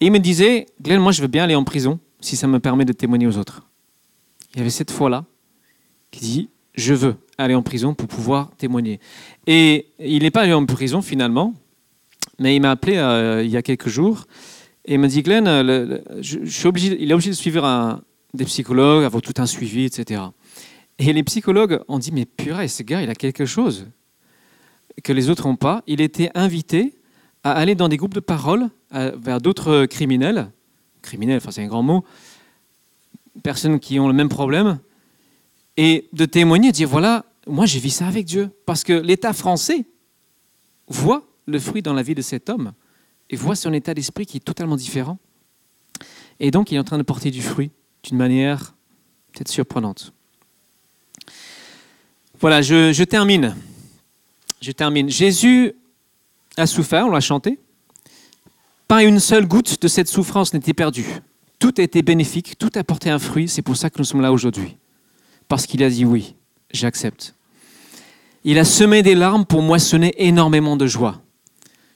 Et 0.00 0.06
il 0.06 0.12
me 0.12 0.18
disait, 0.18 0.66
Glenn, 0.82 1.00
moi 1.00 1.12
je 1.12 1.22
veux 1.22 1.28
bien 1.28 1.44
aller 1.44 1.54
en 1.54 1.64
prison 1.64 2.00
si 2.20 2.36
ça 2.36 2.46
me 2.46 2.58
permet 2.58 2.84
de 2.84 2.92
témoigner 2.92 3.26
aux 3.26 3.36
autres. 3.38 3.62
Il 4.54 4.58
y 4.58 4.60
avait 4.60 4.70
cette 4.70 4.90
fois-là 4.90 5.24
qui 6.10 6.20
dit, 6.20 6.48
je 6.74 6.92
veux 6.92 7.16
aller 7.38 7.54
en 7.54 7.62
prison 7.62 7.94
pour 7.94 8.08
pouvoir 8.08 8.50
témoigner. 8.56 9.00
Et 9.46 9.86
il 9.98 10.22
n'est 10.22 10.30
pas 10.30 10.42
allé 10.42 10.52
en 10.52 10.66
prison 10.66 11.02
finalement, 11.02 11.54
mais 12.38 12.56
il 12.56 12.60
m'a 12.60 12.72
appelé 12.72 12.96
euh, 12.96 13.42
il 13.44 13.50
y 13.50 13.56
a 13.56 13.62
quelques 13.62 13.88
jours 13.88 14.26
et 14.84 14.94
il 14.94 15.00
m'a 15.00 15.08
dit 15.08 15.22
Glenn, 15.22 15.46
je, 16.20 16.44
suis 16.44 16.66
obligé, 16.68 16.96
il 17.00 17.10
est 17.10 17.14
obligé 17.14 17.30
de 17.30 17.36
suivre 17.36 18.00
des 18.34 18.44
psychologues, 18.44 19.04
avoir 19.04 19.22
tout 19.22 19.34
un 19.38 19.46
suivi, 19.46 19.84
etc. 19.84 20.22
Et 20.98 21.12
les 21.12 21.22
psychologues 21.22 21.80
ont 21.88 21.98
dit 21.98 22.12
mais 22.12 22.24
purée, 22.24 22.68
ce 22.68 22.82
gars, 22.82 23.02
il 23.02 23.10
a 23.10 23.14
quelque 23.14 23.44
chose 23.44 23.86
que 25.04 25.12
les 25.12 25.28
autres 25.28 25.46
n'ont 25.46 25.56
pas. 25.56 25.82
Il 25.86 26.00
était 26.00 26.30
invité 26.34 26.98
à 27.44 27.52
aller 27.52 27.74
dans 27.74 27.88
des 27.88 27.96
groupes 27.96 28.14
de 28.14 28.20
parole 28.20 28.70
vers 28.90 29.40
d'autres 29.40 29.86
criminels, 29.86 30.50
criminels, 31.02 31.36
enfin 31.36 31.50
c'est 31.50 31.62
un 31.62 31.66
grand 31.66 31.82
mot, 31.82 32.04
personnes 33.42 33.78
qui 33.78 34.00
ont 34.00 34.08
le 34.08 34.14
même 34.14 34.30
problème, 34.30 34.78
et 35.76 36.08
de 36.14 36.24
témoigner, 36.24 36.70
de 36.70 36.76
dire 36.76 36.88
voilà, 36.88 37.26
moi 37.46 37.66
j'ai 37.66 37.78
vu 37.78 37.90
ça 37.90 38.06
avec 38.06 38.24
Dieu. 38.24 38.50
Parce 38.64 38.82
que 38.82 38.94
l'État 38.94 39.34
français 39.34 39.84
voit 40.88 41.28
le 41.44 41.58
fruit 41.58 41.82
dans 41.82 41.92
la 41.92 42.02
vie 42.02 42.14
de 42.14 42.22
cet 42.22 42.48
homme 42.48 42.72
et 43.28 43.36
voit 43.36 43.54
son 43.54 43.72
état 43.74 43.92
d'esprit 43.92 44.24
qui 44.24 44.38
est 44.38 44.40
totalement 44.40 44.76
différent. 44.76 45.18
Et 46.40 46.50
donc 46.50 46.72
il 46.72 46.76
est 46.76 46.78
en 46.78 46.84
train 46.84 46.98
de 46.98 47.02
porter 47.02 47.30
du 47.30 47.42
fruit 47.42 47.70
d'une 48.02 48.16
manière 48.16 48.74
peut-être 49.32 49.48
surprenante. 49.48 50.14
Voilà, 52.40 52.62
je, 52.62 53.02
termine. 53.04 53.54
Je 54.60 54.72
termine. 54.72 55.08
Jésus 55.08 55.72
a 56.56 56.66
souffert, 56.66 57.06
on 57.06 57.10
l'a 57.10 57.20
chanté. 57.20 57.58
Pas 58.88 59.02
une 59.02 59.20
seule 59.20 59.46
goutte 59.46 59.80
de 59.82 59.88
cette 59.88 60.08
souffrance 60.08 60.54
n'était 60.54 60.74
perdue. 60.74 61.06
Tout 61.58 61.74
a 61.78 61.82
été 61.82 62.02
bénéfique, 62.02 62.58
tout 62.58 62.70
a 62.74 62.84
porté 62.84 63.10
un 63.10 63.18
fruit. 63.18 63.48
C'est 63.48 63.62
pour 63.62 63.76
ça 63.76 63.90
que 63.90 63.98
nous 63.98 64.04
sommes 64.04 64.20
là 64.20 64.32
aujourd'hui 64.32 64.76
parce 65.48 65.66
qu'il 65.66 65.82
a 65.82 65.90
dit 65.90 66.04
oui, 66.04 66.34
j'accepte. 66.72 67.34
Il 68.44 68.58
a 68.58 68.64
semé 68.64 69.02
des 69.02 69.14
larmes 69.14 69.44
pour 69.44 69.62
moissonner 69.62 70.14
énormément 70.18 70.76
de 70.76 70.86
joie. 70.86 71.20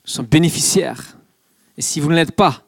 Nous 0.05 0.13
sommes 0.13 0.27
bénéficiaires. 0.27 1.17
Et 1.77 1.83
si 1.83 2.01
vous 2.01 2.09
ne 2.09 2.17
l'êtes 2.17 2.33
pas, 2.33 2.65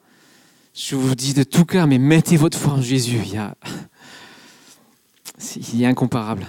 je 0.75 0.95
vous 0.95 1.15
dis 1.15 1.35
de 1.35 1.43
tout 1.43 1.65
cœur, 1.65 1.87
mais 1.87 1.99
mettez 1.99 2.37
votre 2.37 2.57
foi 2.57 2.75
en 2.75 2.83
Jésus. 2.83 3.21
Il 5.67 5.83
est 5.83 5.87
incomparable. 5.87 6.47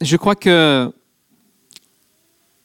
Je 0.00 0.16
crois 0.16 0.34
que 0.34 0.92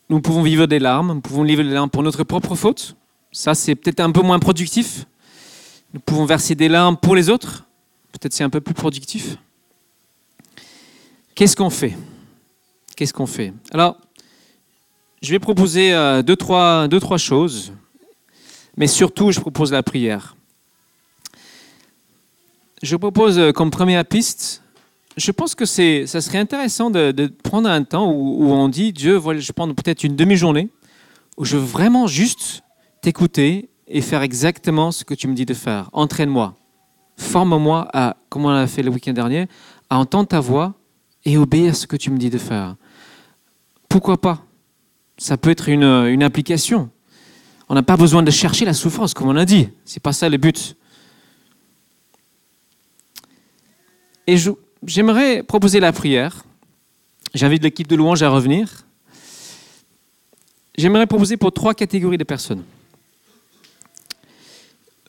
nous 0.09 0.19
pouvons 0.19 0.43
vivre 0.43 0.65
des 0.65 0.79
larmes, 0.79 1.13
nous 1.13 1.21
pouvons 1.21 1.43
vivre 1.43 1.63
des 1.63 1.69
larmes 1.69 1.89
pour 1.89 2.03
notre 2.03 2.23
propre 2.23 2.55
faute. 2.55 2.95
Ça, 3.31 3.55
c'est 3.55 3.75
peut-être 3.75 4.01
un 4.01 4.11
peu 4.11 4.21
moins 4.21 4.39
productif. 4.39 5.05
Nous 5.93 6.01
pouvons 6.01 6.25
verser 6.25 6.55
des 6.55 6.67
larmes 6.67 6.97
pour 6.97 7.15
les 7.15 7.29
autres. 7.29 7.65
Peut-être 8.11 8.33
c'est 8.33 8.43
un 8.43 8.49
peu 8.49 8.59
plus 8.59 8.73
productif. 8.73 9.37
Qu'est-ce 11.33 11.55
qu'on 11.55 11.69
fait? 11.69 11.97
Qu'est-ce 12.97 13.13
qu'on 13.13 13.25
fait? 13.25 13.53
Alors, 13.71 13.97
je 15.21 15.31
vais 15.31 15.39
proposer 15.39 15.93
euh, 15.93 16.21
deux, 16.21 16.35
trois, 16.35 16.89
deux, 16.89 16.99
trois 16.99 17.17
choses. 17.17 17.71
mais 18.75 18.87
surtout, 18.87 19.31
je 19.31 19.39
propose 19.39 19.71
la 19.71 19.83
prière. 19.83 20.35
Je 22.83 22.95
propose 22.97 23.39
euh, 23.39 23.51
comme 23.51 23.71
première 23.71 24.03
piste, 24.03 24.60
je 25.21 25.31
pense 25.31 25.53
que 25.55 25.65
c'est, 25.65 26.07
ça 26.07 26.19
serait 26.19 26.39
intéressant 26.39 26.89
de, 26.89 27.27
prendre 27.43 27.69
un 27.69 27.83
temps 27.83 28.11
où, 28.11 28.51
on 28.51 28.67
dit, 28.69 28.91
Dieu, 28.91 29.15
voilà, 29.15 29.39
je 29.39 29.51
prends 29.51 29.71
peut-être 29.71 30.03
une 30.03 30.15
demi-journée, 30.15 30.69
où 31.37 31.45
je 31.45 31.57
veux 31.57 31.63
vraiment 31.63 32.07
juste 32.07 32.63
t'écouter 33.01 33.69
et 33.87 34.01
faire 34.01 34.23
exactement 34.23 34.91
ce 34.91 35.03
que 35.03 35.13
tu 35.13 35.27
me 35.27 35.35
dis 35.35 35.45
de 35.45 35.53
faire. 35.53 35.89
Entraîne-moi, 35.93 36.55
forme-moi 37.17 37.87
à, 37.93 38.17
comme 38.29 38.45
on 38.45 38.49
l'a 38.49 38.67
fait 38.67 38.81
le 38.81 38.89
week-end 38.89 39.13
dernier, 39.13 39.47
à 39.89 39.97
entendre 39.97 40.27
ta 40.27 40.39
voix 40.39 40.73
et 41.23 41.37
obéir 41.37 41.71
à 41.71 41.73
ce 41.75 41.85
que 41.85 41.95
tu 41.95 42.09
me 42.09 42.17
dis 42.17 42.29
de 42.29 42.39
faire. 42.39 42.75
Pourquoi 43.87 44.19
pas? 44.19 44.43
Ça 45.17 45.37
peut 45.37 45.51
être 45.51 45.69
une, 45.69 45.83
une 45.83 46.23
application. 46.23 46.89
On 47.69 47.75
n'a 47.75 47.83
pas 47.83 47.97
besoin 47.97 48.23
de 48.23 48.31
chercher 48.31 48.65
la 48.65 48.73
souffrance, 48.73 49.13
comme 49.13 49.27
on 49.27 49.35
a 49.35 49.45
dit. 49.45 49.69
C'est 49.85 50.01
pas 50.01 50.13
ça 50.13 50.29
le 50.29 50.37
but. 50.37 50.75
Et 54.25 54.37
j'aimerais 54.85 55.43
proposer 55.43 55.79
la 55.79 55.91
prière. 55.91 56.43
J'invite 57.33 57.63
l'équipe 57.63 57.87
de 57.87 57.95
louange 57.95 58.23
à 58.23 58.29
revenir. 58.29 58.85
J'aimerais 60.77 61.07
proposer 61.07 61.37
pour 61.37 61.51
trois 61.51 61.73
catégories 61.73 62.17
de 62.17 62.23
personnes. 62.23 62.63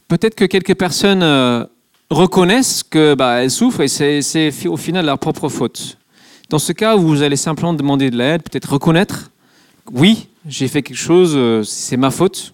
Peut-être 0.08 0.34
que 0.34 0.44
quelques 0.44 0.74
personnes 0.74 1.22
euh, 1.22 1.64
reconnaissent 2.10 2.82
qu'elles 2.82 3.16
bah, 3.16 3.48
souffrent 3.48 3.80
et 3.80 3.88
c'est 3.88 4.66
au 4.66 4.76
final 4.76 5.06
leur 5.06 5.18
propre 5.18 5.48
faute. 5.48 5.96
Dans 6.50 6.58
ce 6.58 6.72
cas, 6.72 6.96
vous 6.96 7.22
allez 7.22 7.36
simplement 7.36 7.72
demander 7.72 8.10
de 8.10 8.16
l'aide, 8.18 8.42
peut-être 8.42 8.74
reconnaître, 8.74 9.30
oui, 9.90 10.28
j'ai 10.46 10.68
fait 10.68 10.82
quelque 10.82 10.98
chose, 10.98 11.32
euh, 11.34 11.62
c'est 11.62 11.96
ma 11.96 12.10
faute. 12.10 12.52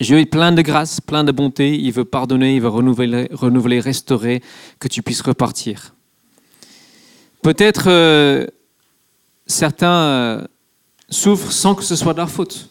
Dieu 0.00 0.18
est 0.18 0.26
plein 0.26 0.52
de 0.52 0.62
grâce, 0.62 1.00
plein 1.00 1.24
de 1.24 1.32
bonté, 1.32 1.76
il 1.76 1.92
veut 1.92 2.04
pardonner, 2.04 2.54
il 2.54 2.62
veut 2.62 2.68
renouveler 2.68 3.80
restaurer, 3.80 4.42
que 4.78 4.88
tu 4.88 5.02
puisses 5.02 5.20
repartir. 5.20 5.94
Peut-être 7.42 7.84
euh, 7.86 8.46
certains 9.46 9.90
euh, 9.90 10.44
souffrent 11.08 11.52
sans 11.52 11.74
que 11.74 11.82
ce 11.82 11.96
soit 11.96 12.12
de 12.12 12.18
leur 12.18 12.30
faute. 12.30 12.68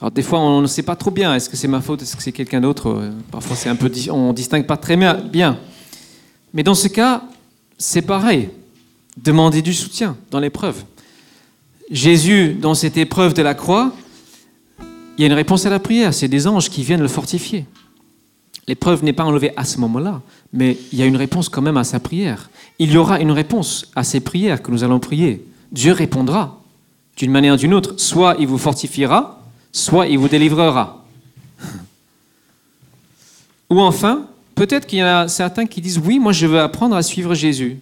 Alors 0.00 0.10
des 0.10 0.22
fois, 0.22 0.40
on 0.40 0.62
ne 0.62 0.66
sait 0.66 0.82
pas 0.82 0.96
trop 0.96 1.10
bien, 1.10 1.34
est-ce 1.34 1.50
que 1.50 1.56
c'est 1.56 1.68
ma 1.68 1.80
faute, 1.80 2.02
est-ce 2.02 2.16
que 2.16 2.22
c'est 2.22 2.32
quelqu'un 2.32 2.60
d'autre 2.60 3.10
Parfois, 3.30 3.54
c'est 3.54 3.68
un 3.68 3.76
peu, 3.76 3.90
on 4.10 4.28
ne 4.28 4.32
distingue 4.32 4.66
pas 4.66 4.78
très 4.78 4.96
bien. 4.96 5.58
Mais 6.54 6.62
dans 6.62 6.74
ce 6.74 6.88
cas, 6.88 7.22
c'est 7.76 8.02
pareil. 8.02 8.50
Demandez 9.16 9.60
du 9.60 9.74
soutien 9.74 10.16
dans 10.30 10.40
l'épreuve. 10.40 10.84
Jésus, 11.90 12.54
dans 12.54 12.74
cette 12.74 12.96
épreuve 12.96 13.34
de 13.34 13.42
la 13.42 13.54
croix, 13.54 13.92
il 15.18 15.22
y 15.22 15.24
a 15.24 15.26
une 15.26 15.34
réponse 15.34 15.66
à 15.66 15.70
la 15.70 15.80
prière. 15.80 16.14
C'est 16.14 16.28
des 16.28 16.46
anges 16.46 16.70
qui 16.70 16.82
viennent 16.82 17.02
le 17.02 17.08
fortifier. 17.08 17.66
L'épreuve 18.70 19.02
n'est 19.02 19.12
pas 19.12 19.24
enlevée 19.24 19.52
à 19.56 19.64
ce 19.64 19.78
moment-là, 19.78 20.22
mais 20.52 20.78
il 20.92 20.98
y 21.00 21.02
a 21.02 21.06
une 21.06 21.16
réponse 21.16 21.48
quand 21.48 21.60
même 21.60 21.76
à 21.76 21.82
sa 21.82 21.98
prière. 21.98 22.50
Il 22.78 22.92
y 22.92 22.96
aura 22.98 23.18
une 23.18 23.32
réponse 23.32 23.90
à 23.96 24.04
ces 24.04 24.20
prières 24.20 24.62
que 24.62 24.70
nous 24.70 24.84
allons 24.84 25.00
prier. 25.00 25.44
Dieu 25.72 25.90
répondra 25.90 26.60
d'une 27.16 27.32
manière 27.32 27.54
ou 27.54 27.56
d'une 27.56 27.74
autre. 27.74 27.94
Soit 27.96 28.36
il 28.38 28.46
vous 28.46 28.58
fortifiera, 28.58 29.42
soit 29.72 30.06
il 30.06 30.20
vous 30.20 30.28
délivrera. 30.28 31.04
Ou 33.70 33.80
enfin, 33.80 34.26
peut-être 34.54 34.86
qu'il 34.86 35.00
y 35.00 35.02
en 35.02 35.06
a 35.06 35.26
certains 35.26 35.66
qui 35.66 35.80
disent 35.80 35.98
oui, 35.98 36.20
moi 36.20 36.30
je 36.30 36.46
veux 36.46 36.60
apprendre 36.60 36.94
à 36.94 37.02
suivre 37.02 37.34
Jésus. 37.34 37.80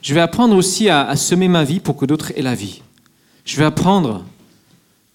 Je 0.00 0.14
vais 0.14 0.20
apprendre 0.20 0.54
aussi 0.54 0.88
à, 0.88 1.16
semer 1.16 1.48
ma 1.48 1.64
vie 1.64 1.80
pour 1.80 1.96
que 1.96 2.06
d'autres 2.06 2.30
aient 2.38 2.42
la 2.42 2.54
vie. 2.54 2.82
Je 3.44 3.56
vais 3.56 3.64
apprendre 3.64 4.24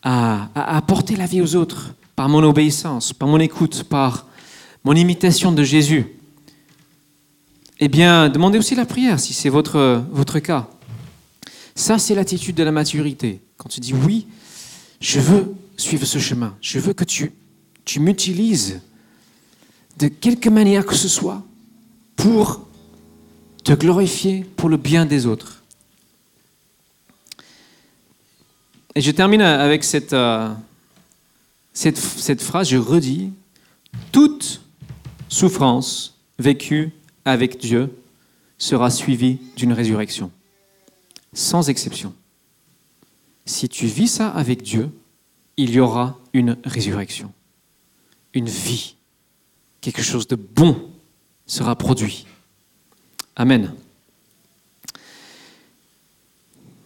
à, 0.04 0.50
apporter 0.54 1.16
la 1.16 1.26
vie 1.26 1.42
aux 1.42 1.56
autres 1.56 1.94
par 2.18 2.28
mon 2.28 2.44
obéissance, 2.44 3.14
par 3.14 3.30
mon 3.30 3.40
écoute, 3.40 3.84
par 3.84 4.26
mon 4.84 4.96
imitation 4.96 5.52
de 5.52 5.64
Jésus. 5.64 6.06
Eh 7.80 7.88
bien, 7.88 8.30
demandez 8.30 8.58
aussi 8.58 8.76
la 8.76 8.86
prière 8.86 9.20
si 9.20 9.34
c'est 9.34 9.50
votre, 9.50 10.40
cas. 10.40 10.70
Ça, 11.76 11.98
c'est 11.98 12.16
l'attitude 12.16 12.56
de 12.56 12.64
la 12.64 12.72
maturité. 12.72 13.42
Quand 13.58 13.70
tu 13.70 13.80
dis 13.80 13.94
oui, 13.94 14.28
je 15.00 15.20
veux 15.20 15.54
suivre 15.78 16.06
ce 16.06 16.20
chemin, 16.20 16.56
je 16.62 16.80
veux 16.80 16.94
que 16.94 17.04
tu, 17.04 17.32
m'utilises 18.00 18.82
de 19.98 20.08
quelque 20.08 20.50
manière 20.50 20.86
que 20.86 20.96
ce 20.96 21.08
soit 21.08 21.44
pour 22.16 22.68
te 23.64 23.74
glorifier 23.74 24.46
pour 24.56 24.70
le 24.70 24.78
bien 24.78 25.06
des 25.06 25.26
autres. 25.26 25.62
Et 28.96 29.02
je 29.02 29.12
termine 29.12 29.42
avec 29.42 29.84
cette, 29.84 30.14
euh, 30.14 30.54
cette 31.74 32.42
phrase, 32.42 32.70
je 32.70 32.78
redis, 32.78 33.32
toute 34.12 34.63
souffrance 35.34 36.20
vécue 36.38 36.92
avec 37.26 37.58
Dieu 37.58 37.94
sera 38.58 38.90
suivie 38.90 39.40
d'une 39.58 39.74
résurrection, 39.74 40.32
sans 41.34 41.70
exception. 41.70 42.14
Si 43.46 43.68
tu 43.68 43.88
vis 43.88 44.08
ça 44.08 44.30
avec 44.30 44.62
Dieu, 44.62 44.90
il 45.58 45.72
y 45.72 45.80
aura 45.80 46.18
une 46.34 46.58
résurrection, 46.64 47.32
une 48.34 48.48
vie 48.48 48.96
quelque 49.82 50.02
chose 50.02 50.28
de 50.28 50.36
bon 50.36 50.78
sera 51.46 51.76
produit. 51.76 52.26
Amen. 53.36 53.74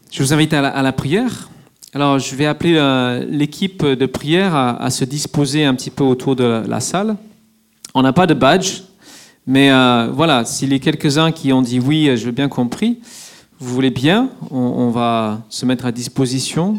Je 0.09 0.23
vous 0.23 0.33
invite 0.33 0.53
à 0.53 0.81
la, 0.81 0.93
prière. 0.93 1.49
Alors, 1.93 2.17
je 2.17 2.35
vais 2.35 2.47
appeler 2.47 2.75
euh, 2.77 3.23
l'équipe 3.25 3.85
de 3.85 4.05
prière 4.07 4.55
à, 4.55 4.89
se 4.89 5.05
disposer 5.05 5.63
un 5.63 5.75
petit 5.75 5.91
peu 5.91 6.03
autour 6.03 6.35
de 6.35 6.63
la, 6.65 6.79
salle. 6.79 7.17
On 7.93 8.01
n'a 8.01 8.13
pas 8.13 8.27
de 8.27 8.33
badge, 8.33 8.81
mais 9.45 9.71
euh, 9.71 10.09
voilà, 10.11 10.45
s'il 10.45 10.71
y 10.73 10.75
a 10.75 10.79
quelques-uns 10.79 11.31
qui 11.31 11.53
ont 11.53 11.61
dit 11.61 11.79
oui, 11.79 12.15
je 12.15 12.25
veux 12.25 12.31
bien 12.31 12.49
compris, 12.49 12.99
vous 13.59 13.73
voulez 13.73 13.89
bien, 13.89 14.29
on, 14.51 14.91
va 14.91 15.41
se 15.49 15.65
mettre 15.65 15.85
à 15.85 15.91
disposition. 15.91 16.77